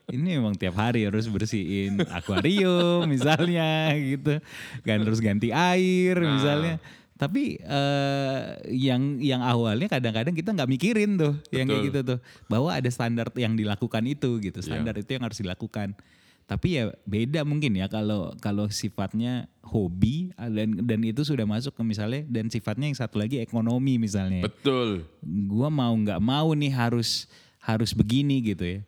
Ini 0.09 0.41
emang 0.41 0.57
tiap 0.57 0.81
hari 0.81 1.05
harus 1.05 1.29
bersihin 1.29 2.01
akuarium 2.09 3.05
misalnya 3.13 3.93
gitu. 4.01 4.41
Kan 4.89 5.05
terus 5.05 5.21
ganti 5.21 5.53
air 5.53 6.17
Nah. 6.17 6.33
misalnya. 6.33 6.77
Tapi 7.23 7.63
eh, 7.63 8.43
yang 8.75 9.23
yang 9.23 9.47
awalnya 9.47 9.87
kadang-kadang 9.87 10.35
kita 10.35 10.51
nggak 10.51 10.67
mikirin 10.67 11.15
tuh 11.15 11.39
yang 11.55 11.71
kayak 11.71 11.87
Betul. 11.87 11.91
gitu 11.95 12.01
tuh 12.03 12.19
bahwa 12.51 12.75
ada 12.75 12.91
standar 12.91 13.31
yang 13.39 13.55
dilakukan 13.55 14.03
itu 14.11 14.43
gitu. 14.43 14.59
Iya. 14.59 14.67
Standar 14.67 14.99
itu 14.99 15.07
yang 15.15 15.23
harus 15.23 15.39
dilakukan. 15.39 15.95
Tapi 16.51 16.83
ya 16.83 16.91
beda 17.07 17.47
mungkin 17.47 17.79
ya 17.79 17.87
kalau 17.87 18.35
kalau 18.43 18.67
sifatnya 18.67 19.47
hobi 19.63 20.35
dan 20.35 20.83
dan 20.83 21.01
itu 21.07 21.23
sudah 21.23 21.47
masuk 21.47 21.79
ke 21.79 21.83
misalnya 21.87 22.27
dan 22.27 22.51
sifatnya 22.51 22.91
yang 22.91 22.99
satu 22.99 23.23
lagi 23.23 23.39
ekonomi 23.39 24.03
misalnya. 24.03 24.43
Betul. 24.43 25.07
Gua 25.47 25.71
mau 25.71 25.95
nggak 25.95 26.19
mau 26.19 26.51
nih 26.59 26.75
harus 26.75 27.31
harus 27.63 27.95
begini 27.95 28.43
gitu 28.43 28.67
ya. 28.67 28.81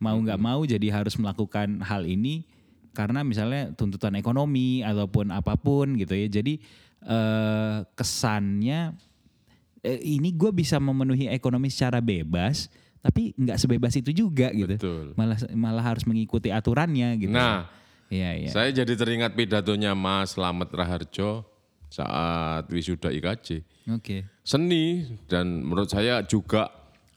Mau 0.00 0.16
nggak 0.16 0.40
mau 0.40 0.64
jadi 0.64 0.88
harus 0.88 1.12
melakukan 1.20 1.84
hal 1.84 2.08
ini 2.08 2.48
karena 2.96 3.20
misalnya 3.20 3.68
tuntutan 3.76 4.16
ekonomi 4.16 4.80
ataupun 4.80 5.28
apa 5.28 5.60
pun 5.60 6.00
gitu 6.00 6.16
ya. 6.16 6.40
Jadi 6.40 6.56
eh, 7.02 7.78
kesannya 7.92 8.94
eh, 9.80 9.98
ini 10.00 10.30
gue 10.30 10.50
bisa 10.50 10.78
memenuhi 10.78 11.26
ekonomi 11.26 11.66
secara 11.66 11.98
bebas, 11.98 12.70
tapi 13.00 13.34
nggak 13.34 13.58
sebebas 13.58 13.94
itu 13.94 14.10
juga 14.12 14.54
gitu. 14.54 14.78
Betul. 14.78 15.04
Malah 15.14 15.38
malah 15.52 15.84
harus 15.84 16.06
mengikuti 16.06 16.48
aturannya 16.48 17.18
gitu. 17.18 17.34
Nah, 17.34 17.66
Iya 18.06 18.30
iya. 18.36 18.48
saya 18.48 18.68
jadi 18.70 18.92
teringat 18.92 19.32
pidatonya 19.32 19.96
Mas 19.96 20.36
Slamet 20.36 20.68
Raharjo 20.68 21.48
saat 21.88 22.68
wisuda 22.68 23.08
IKJ. 23.08 23.64
Oke. 23.90 24.28
Seni 24.44 25.02
dan 25.26 25.64
menurut 25.64 25.88
saya 25.88 26.20
juga 26.22 26.68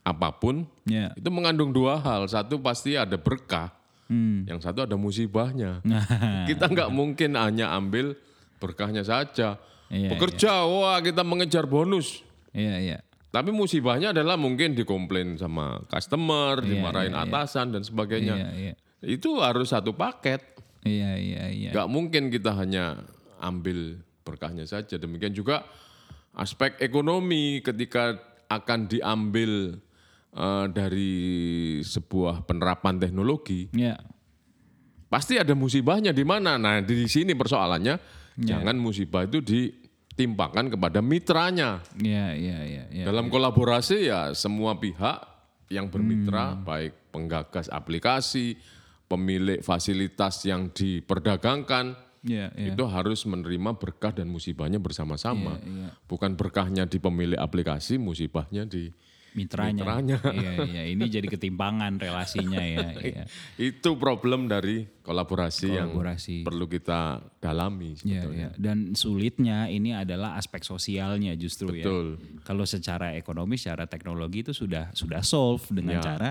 apa 0.02 0.32
pun 0.32 0.64
Ya. 0.88 1.12
itu 1.12 1.28
mengandung 1.28 1.70
dua 1.70 2.00
hal. 2.00 2.24
Satu 2.26 2.56
pasti 2.58 2.96
ada 2.96 3.14
berkah, 3.14 3.70
Hmm. 4.06 4.46
yang 4.46 4.62
satu 4.62 4.86
ada 4.86 4.94
musibahnya. 4.94 5.82
Kita 6.48 6.64
nggak 6.66 6.90
mungkin 6.90 7.34
hanya 7.36 7.74
ambil 7.74 8.14
berkahnya 8.56 9.04
saja. 9.04 9.60
Iya, 9.86 10.10
Bekerja, 10.14 10.66
wah 10.66 10.98
kita 10.98 11.22
mengejar 11.22 11.64
bonus. 11.66 12.22
Iya 12.50 12.76
iya. 12.82 12.98
Tapi 13.30 13.52
musibahnya 13.52 14.16
adalah 14.16 14.34
mungkin 14.40 14.72
dikomplain 14.72 15.36
sama 15.36 15.84
customer, 15.86 16.58
Iya, 16.58 16.66
dimarahin 16.66 17.12
iya, 17.12 17.22
iya. 17.22 17.28
atasan 17.30 17.66
dan 17.76 17.82
sebagainya. 17.84 18.34
Iya 18.34 18.50
iya. 18.56 18.74
Itu 19.04 19.38
harus 19.44 19.70
satu 19.70 19.92
paket. 19.92 20.42
Iya 20.82 21.18
iya 21.18 21.44
iya. 21.52 21.70
Gak 21.70 21.86
mungkin 21.90 22.32
kita 22.32 22.56
hanya 22.56 23.04
ambil 23.38 24.00
berkahnya 24.24 24.64
saja. 24.64 24.96
Demikian 24.96 25.36
juga 25.36 25.62
aspek 26.32 26.80
ekonomi 26.80 27.60
ketika 27.60 28.16
akan 28.46 28.86
diambil 28.88 29.78
eh, 30.32 30.66
dari 30.72 31.12
sebuah 31.80 32.44
penerapan 32.44 32.98
teknologi, 32.98 33.68
Iya. 33.72 33.96
pasti 35.08 35.38
ada 35.38 35.52
musibahnya 35.56 36.12
di 36.12 36.24
mana. 36.28 36.56
Nah, 36.56 36.80
di 36.84 37.08
sini 37.08 37.32
persoalannya 37.32 37.96
Ya. 38.36 38.60
jangan 38.60 38.76
musibah 38.76 39.24
itu 39.24 39.40
ditimpakan 39.40 40.68
kepada 40.68 41.00
mitranya. 41.00 41.80
Iya 41.96 42.36
iya 42.36 42.58
iya. 42.64 42.84
iya. 42.92 43.04
Dalam 43.04 43.32
kolaborasi 43.32 44.08
ya 44.08 44.32
semua 44.36 44.76
pihak 44.76 45.18
yang 45.72 45.90
bermitra, 45.90 46.54
Hmm. 46.54 46.62
baik 46.62 46.92
penggagas 47.10 47.66
aplikasi, 47.66 48.54
pemilik 49.08 49.64
fasilitas 49.64 50.44
yang 50.44 50.70
diperdagangkan, 50.70 51.96
Iya 52.22 52.50
iya. 52.58 52.74
itu 52.74 52.84
harus 52.86 53.22
menerima 53.22 53.78
berkah 53.78 54.10
dan 54.10 54.26
musibahnya 54.26 54.82
bersama-sama. 54.82 55.58
Iya, 55.62 55.88
iya. 55.88 55.90
Bukan 56.06 56.34
berkahnya 56.34 56.84
di 56.86 56.98
pemilik 56.98 57.38
aplikasi, 57.38 57.98
musibahnya 57.98 58.66
di 58.66 58.90
Mitranya. 59.36 59.84
Mitranya. 59.84 60.16
iya 60.32 60.52
iya. 60.64 60.82
Ini 60.88 61.04
jadi 61.06 61.28
ketimpangan 61.28 62.00
relasinya 62.00 62.58
ya. 62.58 62.88
Iya. 63.06 63.24
itu 63.60 63.94
problem 63.94 64.48
dari 64.48 64.88
kolaborasi, 65.04 65.68
Kolaborasi. 65.70 66.34
yang 66.40 66.48
perlu 66.48 66.66
kita 66.66 67.20
dalami 67.38 67.94
Iya, 68.00 68.24
sebetulnya. 68.24 68.48
iya. 68.50 68.58
Dan 68.58 68.96
sulitnya 68.96 69.68
ini 69.68 69.92
adalah 69.92 70.34
aspek 70.34 70.64
sosialnya 70.64 71.36
justru 71.36 71.70
Betul. 71.70 72.16
ya. 72.16 72.42
Kalau 72.42 72.64
secara 72.64 73.12
ekonomi, 73.14 73.54
secara 73.54 73.84
teknologi 73.84 74.42
itu 74.42 74.50
sudah 74.50 74.90
sudah 74.90 75.20
solve 75.20 75.62
dengan 75.70 76.00
Ya. 76.00 76.16
cara 76.16 76.30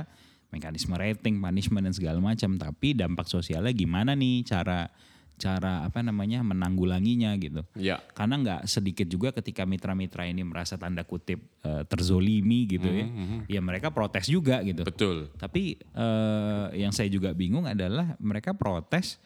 mekanisme 0.49 0.95
rating, 0.95 1.37
punishment 1.37 1.83
dan 1.83 1.93
segala 1.93 2.17
macam. 2.17 2.55
Tapi 2.55 2.95
dampak 2.95 3.27
sosialnya 3.27 3.71
gimana 3.71 4.15
nih 4.15 4.41
cara 4.43 4.87
cara 5.35 5.83
apa 5.83 5.99
namanya 5.99 6.41
menanggulanginya 6.41 7.35
gitu. 7.35 7.61
Ya, 7.75 7.99
Karena 8.15 8.39
nggak 8.39 8.61
sedikit 8.71 9.07
juga 9.11 9.35
ketika 9.35 9.67
mitra-mitra 9.67 10.23
ini 10.27 10.47
merasa 10.47 10.79
tanda 10.79 11.03
kutip 11.03 11.43
eh, 11.61 11.83
terzolimi 11.85 12.65
gitu 12.71 12.87
ya, 12.87 13.07
ya 13.51 13.61
mereka 13.61 13.91
protes 13.91 14.31
juga 14.31 14.63
gitu. 14.63 14.87
betul. 14.87 15.27
Tapi 15.35 15.75
eh, 15.79 16.65
yang 16.79 16.95
saya 16.95 17.11
juga 17.11 17.35
bingung 17.35 17.67
adalah 17.67 18.15
mereka 18.17 18.55
protes, 18.55 19.19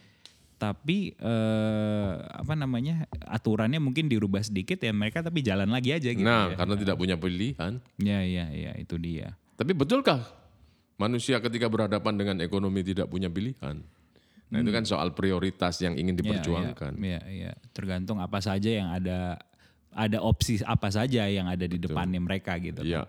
tapi 0.57 1.13
eh, 1.13 2.13
apa 2.25 2.53
namanya 2.57 3.05
aturannya 3.29 3.77
mungkin 3.77 4.09
dirubah 4.09 4.41
sedikit 4.41 4.81
ya 4.81 4.91
mereka 4.91 5.21
tapi 5.21 5.45
jalan 5.45 5.69
lagi 5.69 5.93
aja 5.93 6.09
gitu. 6.09 6.25
nah, 6.25 6.51
ya. 6.51 6.57
karena 6.57 6.75
tidak 6.75 6.95
punya 6.97 7.15
pilihan. 7.15 7.77
ya 8.01 8.19
ya 8.25 8.45
ya 8.49 8.71
itu 8.81 8.97
dia. 8.97 9.37
Tapi 9.55 9.77
betulkah 9.77 10.25
manusia 10.99 11.37
ketika 11.39 11.69
berhadapan 11.69 12.13
dengan 12.17 12.37
ekonomi 12.41 12.81
tidak 12.81 13.07
punya 13.07 13.29
pilihan? 13.29 13.79
Nah, 14.49 14.65
itu 14.65 14.71
kan 14.73 14.81
soal 14.81 15.13
prioritas 15.13 15.77
yang 15.77 15.93
ingin 15.93 16.17
diperjuangkan. 16.17 16.97
Ya, 16.97 17.21
ya, 17.29 17.51
tergantung 17.69 18.17
apa 18.17 18.41
saja 18.41 18.65
yang 18.65 18.89
ada 18.89 19.37
ada 19.93 20.17
opsi 20.21 20.61
apa 20.65 20.89
saja 20.89 21.29
yang 21.29 21.45
ada 21.45 21.65
di 21.69 21.77
depannya 21.77 22.17
mereka 22.17 22.57
gitu. 22.57 22.81
Iya. 22.81 23.05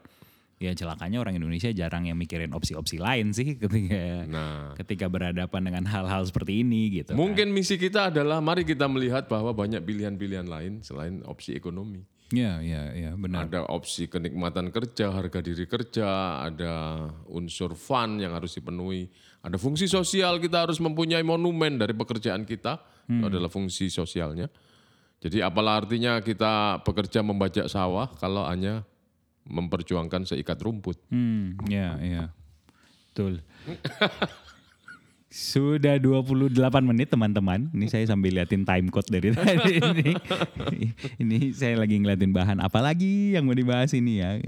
Ya 0.61 0.77
celakanya 0.77 1.25
orang 1.25 1.41
Indonesia 1.41 1.73
jarang 1.73 2.05
yang 2.05 2.21
mikirin 2.21 2.53
opsi-opsi 2.53 3.01
lain 3.01 3.33
sih 3.33 3.57
ketika 3.63 4.29
Nah, 4.29 4.77
ketika 4.77 5.09
berhadapan 5.09 5.73
dengan 5.73 5.85
hal-hal 5.89 6.21
seperti 6.29 6.61
ini 6.61 7.01
gitu. 7.01 7.17
mungkin 7.17 7.49
misi 7.57 7.81
kita 7.81 8.13
adalah 8.13 8.45
mari 8.45 8.69
kita 8.69 8.85
melihat 8.85 9.25
bahwa 9.25 9.57
banyak 9.57 9.81
pilihan-pilihan 9.81 10.45
lain 10.45 10.85
selain 10.85 11.25
opsi 11.25 11.57
ekonomi. 11.57 12.05
Ya, 12.31 12.63
ya, 12.63 12.95
ya, 12.95 13.11
benar. 13.19 13.51
Ada 13.51 13.67
opsi 13.67 14.07
kenikmatan 14.07 14.71
kerja, 14.71 15.11
harga 15.11 15.43
diri 15.43 15.67
kerja, 15.67 16.39
ada 16.47 17.07
unsur 17.27 17.75
fun 17.75 18.23
yang 18.23 18.39
harus 18.39 18.55
dipenuhi, 18.55 19.11
ada 19.43 19.59
fungsi 19.59 19.91
sosial 19.91 20.39
kita 20.39 20.63
harus 20.63 20.79
mempunyai 20.79 21.27
monumen 21.27 21.75
dari 21.75 21.91
pekerjaan 21.91 22.47
kita, 22.47 22.79
itu 23.11 23.25
adalah 23.27 23.51
fungsi 23.51 23.91
sosialnya. 23.91 24.47
Jadi 25.21 25.43
apalah 25.43 25.83
artinya 25.83 26.23
kita 26.23 26.81
bekerja 26.87 27.21
membajak 27.21 27.67
sawah 27.67 28.09
kalau 28.17 28.47
hanya 28.47 28.87
memperjuangkan 29.51 30.31
seikat 30.31 30.57
rumput. 30.63 30.97
Hmm, 31.11 31.59
ya, 31.67 31.99
ya. 31.99 32.25
Betul. 33.11 33.43
Sudah 35.31 35.95
28 36.03 36.51
menit 36.83 37.07
teman-teman. 37.07 37.71
Ini 37.71 37.87
saya 37.87 38.03
sambil 38.03 38.35
liatin 38.35 38.67
time 38.67 38.91
code 38.91 39.07
dari 39.07 39.31
tadi 39.39 39.79
ini. 39.79 40.11
ini 41.23 41.39
saya 41.55 41.79
lagi 41.79 42.03
ngeliatin 42.03 42.35
bahan 42.35 42.59
apalagi 42.59 43.39
yang 43.39 43.47
mau 43.47 43.55
dibahas 43.55 43.95
ini 43.95 44.19
ya. 44.19 44.43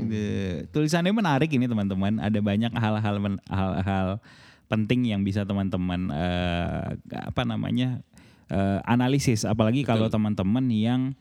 Tulisannya 0.74 1.14
menarik 1.14 1.54
ini 1.54 1.70
teman-teman. 1.70 2.18
Ada 2.18 2.42
banyak 2.42 2.74
hal-hal 2.74 3.14
hal-hal 3.46 4.18
penting 4.66 5.06
yang 5.06 5.22
bisa 5.22 5.46
teman-teman 5.46 6.10
eh, 6.10 6.98
apa 7.30 7.42
namanya 7.46 8.02
eh, 8.50 8.80
analisis 8.82 9.46
apalagi 9.46 9.86
kalau 9.86 10.10
teman-teman 10.10 10.66
yang 10.66 11.14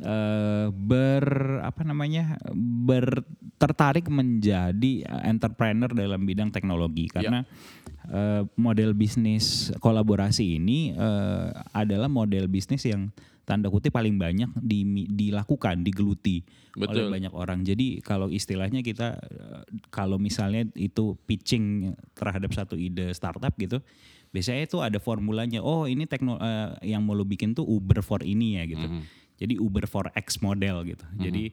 eh, 0.00 0.66
ber 0.72 1.26
apa 1.60 1.82
namanya 1.84 2.40
ber 2.56 3.26
tertarik 3.60 4.08
menjadi 4.08 5.04
eh, 5.04 5.22
entrepreneur 5.28 5.92
dalam 5.92 6.24
bidang 6.24 6.48
teknologi. 6.48 7.12
Karena 7.12 7.44
eh, 8.08 8.42
model 8.56 8.96
bisnis 8.96 9.70
kolaborasi 9.82 10.56
ini 10.56 10.96
eh, 10.96 11.48
adalah 11.76 12.08
model 12.08 12.48
bisnis 12.48 12.88
yang 12.88 13.12
tanda 13.42 13.66
kutip 13.66 13.90
paling 13.90 14.16
banyak 14.16 14.48
di- 14.62 15.10
dilakukan 15.10 15.82
digeluti 15.82 16.46
oleh 16.78 16.88
Betul. 16.88 17.10
banyak 17.10 17.32
orang. 17.34 17.66
Jadi 17.66 18.00
kalau 18.00 18.30
istilahnya 18.30 18.80
kita 18.80 19.18
kalau 19.92 20.16
misalnya 20.16 20.64
itu 20.78 21.18
pitching 21.26 21.92
terhadap 22.14 22.54
satu 22.54 22.78
ide 22.78 23.12
startup 23.12 23.52
gitu 23.58 23.82
biasanya 24.32 24.64
itu 24.64 24.80
ada 24.80 24.96
formulanya 24.96 25.60
oh 25.60 25.84
ini 25.84 26.08
tekno 26.08 26.40
eh, 26.40 26.96
yang 26.96 27.04
mau 27.04 27.12
lo 27.12 27.28
bikin 27.28 27.52
tuh 27.52 27.68
Uber 27.68 28.00
for 28.00 28.24
ini 28.24 28.56
ya 28.56 28.64
gitu 28.64 28.88
jadi 29.42 29.58
Uber 29.58 29.90
for 29.90 30.06
X 30.14 30.38
model 30.38 30.86
gitu 30.86 31.02
jadi 31.18 31.50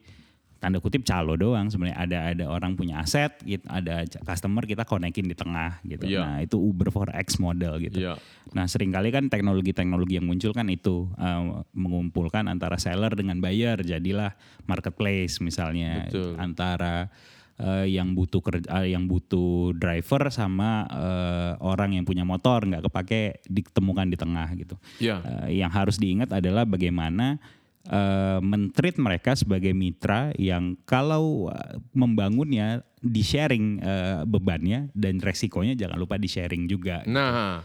tanda 0.59 0.83
kutip 0.83 1.07
calo 1.07 1.39
doang 1.39 1.71
sebenarnya 1.71 1.95
ada 1.95 2.19
ada 2.35 2.45
orang 2.51 2.75
punya 2.75 2.99
aset 2.99 3.31
gitu, 3.47 3.63
ada 3.71 4.03
customer 4.27 4.67
kita 4.67 4.83
konekin 4.83 5.23
di 5.23 5.31
tengah 5.31 5.79
gitu 5.87 6.03
Iya. 6.03 6.19
nah 6.19 6.37
itu 6.43 6.59
Uber 6.59 6.91
for 6.91 7.07
X 7.15 7.39
model 7.39 7.79
gitu 7.79 8.03
Iya. 8.03 8.19
Nah 8.51 8.67
sering 8.67 8.91
kali 8.91 9.07
kan 9.07 9.31
teknologi-teknologi 9.31 10.19
yang 10.19 10.27
muncul 10.27 10.51
kan 10.51 10.67
itu 10.67 11.07
uh, 11.15 11.63
mengumpulkan 11.71 12.51
antara 12.51 12.75
seller 12.75 13.15
dengan 13.15 13.39
buyer 13.39 13.79
jadilah 13.79 14.35
marketplace 14.67 15.39
misalnya 15.39 16.11
Betul. 16.11 16.35
antara 16.35 17.07
eh, 17.55 17.87
yang 17.95 18.11
butuh 18.15 18.43
kerja 18.43 18.83
yang 18.83 19.07
butuh 19.07 19.71
driver 19.75 20.27
sama 20.27 20.87
eh, 20.91 21.51
orang 21.63 21.95
yang 21.95 22.03
punya 22.03 22.27
motor 22.27 22.67
nggak 22.67 22.83
kepake 22.87 23.43
ditemukan 23.47 24.11
di 24.11 24.17
tengah 24.19 24.47
gitu. 24.59 24.75
Ya. 24.99 25.19
Eh, 25.47 25.59
yang 25.63 25.71
harus 25.71 25.95
diingat 25.99 26.31
adalah 26.35 26.67
bagaimana 26.67 27.39
eh, 27.87 28.39
mentreat 28.43 28.99
mereka 28.99 29.37
sebagai 29.37 29.71
mitra 29.71 30.35
yang 30.35 30.75
kalau 30.83 31.47
eh, 31.47 31.79
membangunnya 31.95 32.83
di 32.99 33.23
sharing 33.23 33.65
eh, 33.79 34.21
bebannya 34.27 34.91
dan 34.91 35.23
resikonya 35.23 35.77
jangan 35.79 35.95
lupa 35.95 36.19
di 36.19 36.27
sharing 36.27 36.67
juga. 36.67 37.03
Nah, 37.07 37.63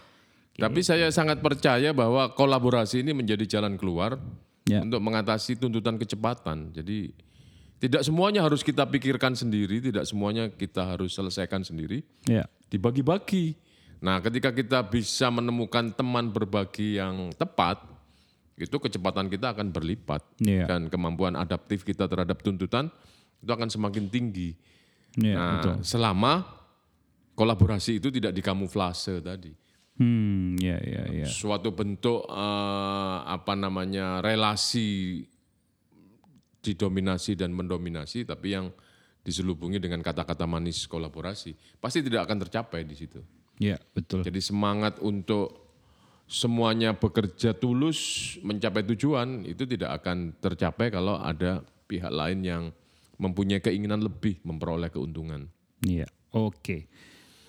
tapi 0.54 0.80
saya 0.86 1.10
sangat 1.10 1.42
percaya 1.42 1.90
bahwa 1.90 2.30
kolaborasi 2.30 3.02
ini 3.02 3.10
menjadi 3.10 3.58
jalan 3.58 3.74
keluar 3.74 4.18
Ya. 4.64 4.80
untuk 4.80 4.96
mengatasi 5.04 5.60
tuntutan 5.60 6.00
kecepatan. 6.00 6.72
Jadi 6.72 7.12
tidak 7.76 8.00
semuanya 8.00 8.40
harus 8.40 8.64
kita 8.64 8.88
pikirkan 8.88 9.36
sendiri, 9.36 9.76
tidak 9.76 10.08
semuanya 10.08 10.48
kita 10.48 10.96
harus 10.96 11.12
selesaikan 11.12 11.60
sendiri. 11.60 12.00
Ya. 12.24 12.48
dibagi-bagi. 12.72 13.54
Nah, 14.02 14.18
ketika 14.18 14.50
kita 14.50 14.82
bisa 14.82 15.30
menemukan 15.30 15.94
teman 15.94 16.32
berbagi 16.32 16.98
yang 16.98 17.30
tepat, 17.38 17.78
itu 18.54 18.76
kecepatan 18.78 19.26
kita 19.26 19.50
akan 19.54 19.74
berlipat 19.74 20.22
Iya. 20.38 20.70
dan 20.70 20.86
kemampuan 20.86 21.34
adaptif 21.34 21.82
kita 21.82 22.06
terhadap 22.06 22.38
tuntutan 22.38 22.86
itu 23.42 23.50
akan 23.50 23.68
semakin 23.68 24.06
tinggi. 24.08 24.54
Ya, 25.18 25.34
nah, 25.38 25.50
betul. 25.58 25.74
selama 25.82 26.46
kolaborasi 27.34 27.98
itu 27.98 28.10
tidak 28.14 28.34
dikamuflase 28.34 29.18
tadi. 29.22 29.52
Hmm, 29.94 30.58
ya, 30.58 30.78
ya, 30.82 31.02
ya. 31.22 31.26
Suatu 31.26 31.70
bentuk 31.70 32.26
eh, 32.26 33.18
apa 33.22 33.54
namanya 33.54 34.18
relasi 34.18 35.22
didominasi 36.64 37.36
dan 37.36 37.52
mendominasi, 37.52 38.24
tapi 38.24 38.56
yang 38.56 38.72
diselubungi 39.24 39.78
dengan 39.80 40.00
kata-kata 40.00 40.48
manis 40.48 40.88
kolaborasi, 40.88 41.54
pasti 41.78 42.00
tidak 42.04 42.26
akan 42.28 42.42
tercapai 42.48 42.82
di 42.88 42.96
situ. 42.96 43.20
Ya, 43.60 43.78
betul. 43.94 44.24
Jadi 44.24 44.40
semangat 44.42 44.98
untuk 44.98 45.63
semuanya 46.24 46.96
bekerja 46.96 47.52
tulus 47.52 48.34
mencapai 48.40 48.82
tujuan 48.94 49.44
itu 49.44 49.68
tidak 49.68 50.02
akan 50.02 50.32
tercapai 50.40 50.88
kalau 50.88 51.20
ada 51.20 51.60
pihak 51.84 52.10
lain 52.10 52.40
yang 52.42 52.62
mempunyai 53.20 53.62
keinginan 53.62 54.02
lebih 54.02 54.40
memperoleh 54.42 54.90
keuntungan. 54.90 55.46
Iya, 55.84 56.08
oke. 56.34 56.88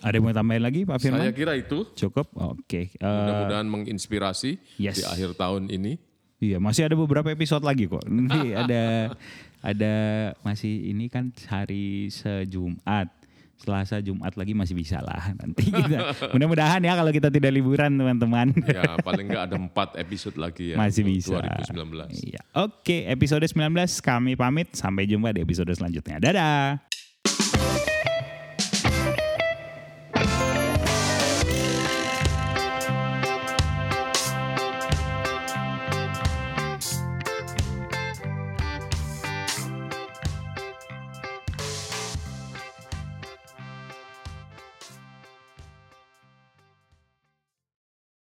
Ada 0.04 0.20
yang 0.20 0.24
mau 0.28 0.36
tambahin 0.36 0.62
lagi 0.62 0.80
Pak 0.84 0.98
Firman? 1.00 1.24
Saya 1.24 1.32
kira 1.32 1.56
itu 1.56 1.88
Cukup? 1.96 2.28
Oke. 2.36 2.94
Eh, 2.94 3.00
mudah-mudahan 3.00 3.66
menginspirasi 3.66 4.78
yes. 4.78 5.00
di 5.00 5.04
akhir 5.08 5.34
tahun 5.34 5.72
ini. 5.72 5.98
Iya, 6.36 6.60
masih 6.60 6.84
ada 6.84 6.94
beberapa 7.00 7.32
episode 7.32 7.64
lagi 7.64 7.88
kok. 7.88 8.04
Nanti 8.04 8.52
ada 8.60 9.16
ada 9.64 9.94
masih 10.44 10.92
ini 10.92 11.08
kan 11.08 11.32
hari 11.48 12.12
sejumat. 12.12 13.08
Selasa 13.56 14.04
Jumat 14.04 14.36
lagi 14.36 14.52
masih 14.52 14.76
bisa 14.76 15.00
lah 15.00 15.32
nanti 15.32 15.72
kita. 15.72 16.12
Mudah-mudahan 16.36 16.84
ya 16.84 16.92
kalau 16.92 17.08
kita 17.08 17.32
tidak 17.32 17.52
liburan 17.56 17.96
teman-teman. 17.96 18.52
Ya 18.68 19.00
paling 19.00 19.26
nggak 19.32 19.44
ada 19.52 19.56
empat 19.56 19.96
episode 19.96 20.36
lagi 20.36 20.72
ya. 20.72 20.76
Masih 20.76 21.02
bisa. 21.08 21.40
2019. 21.40 22.12
Iya. 22.12 22.40
Oke, 22.52 23.08
episode 23.08 23.48
19 23.48 23.72
kami 24.04 24.36
pamit 24.36 24.76
sampai 24.76 25.08
jumpa 25.08 25.32
di 25.32 25.40
episode 25.40 25.72
selanjutnya. 25.72 26.20
Dadah. 26.20 27.55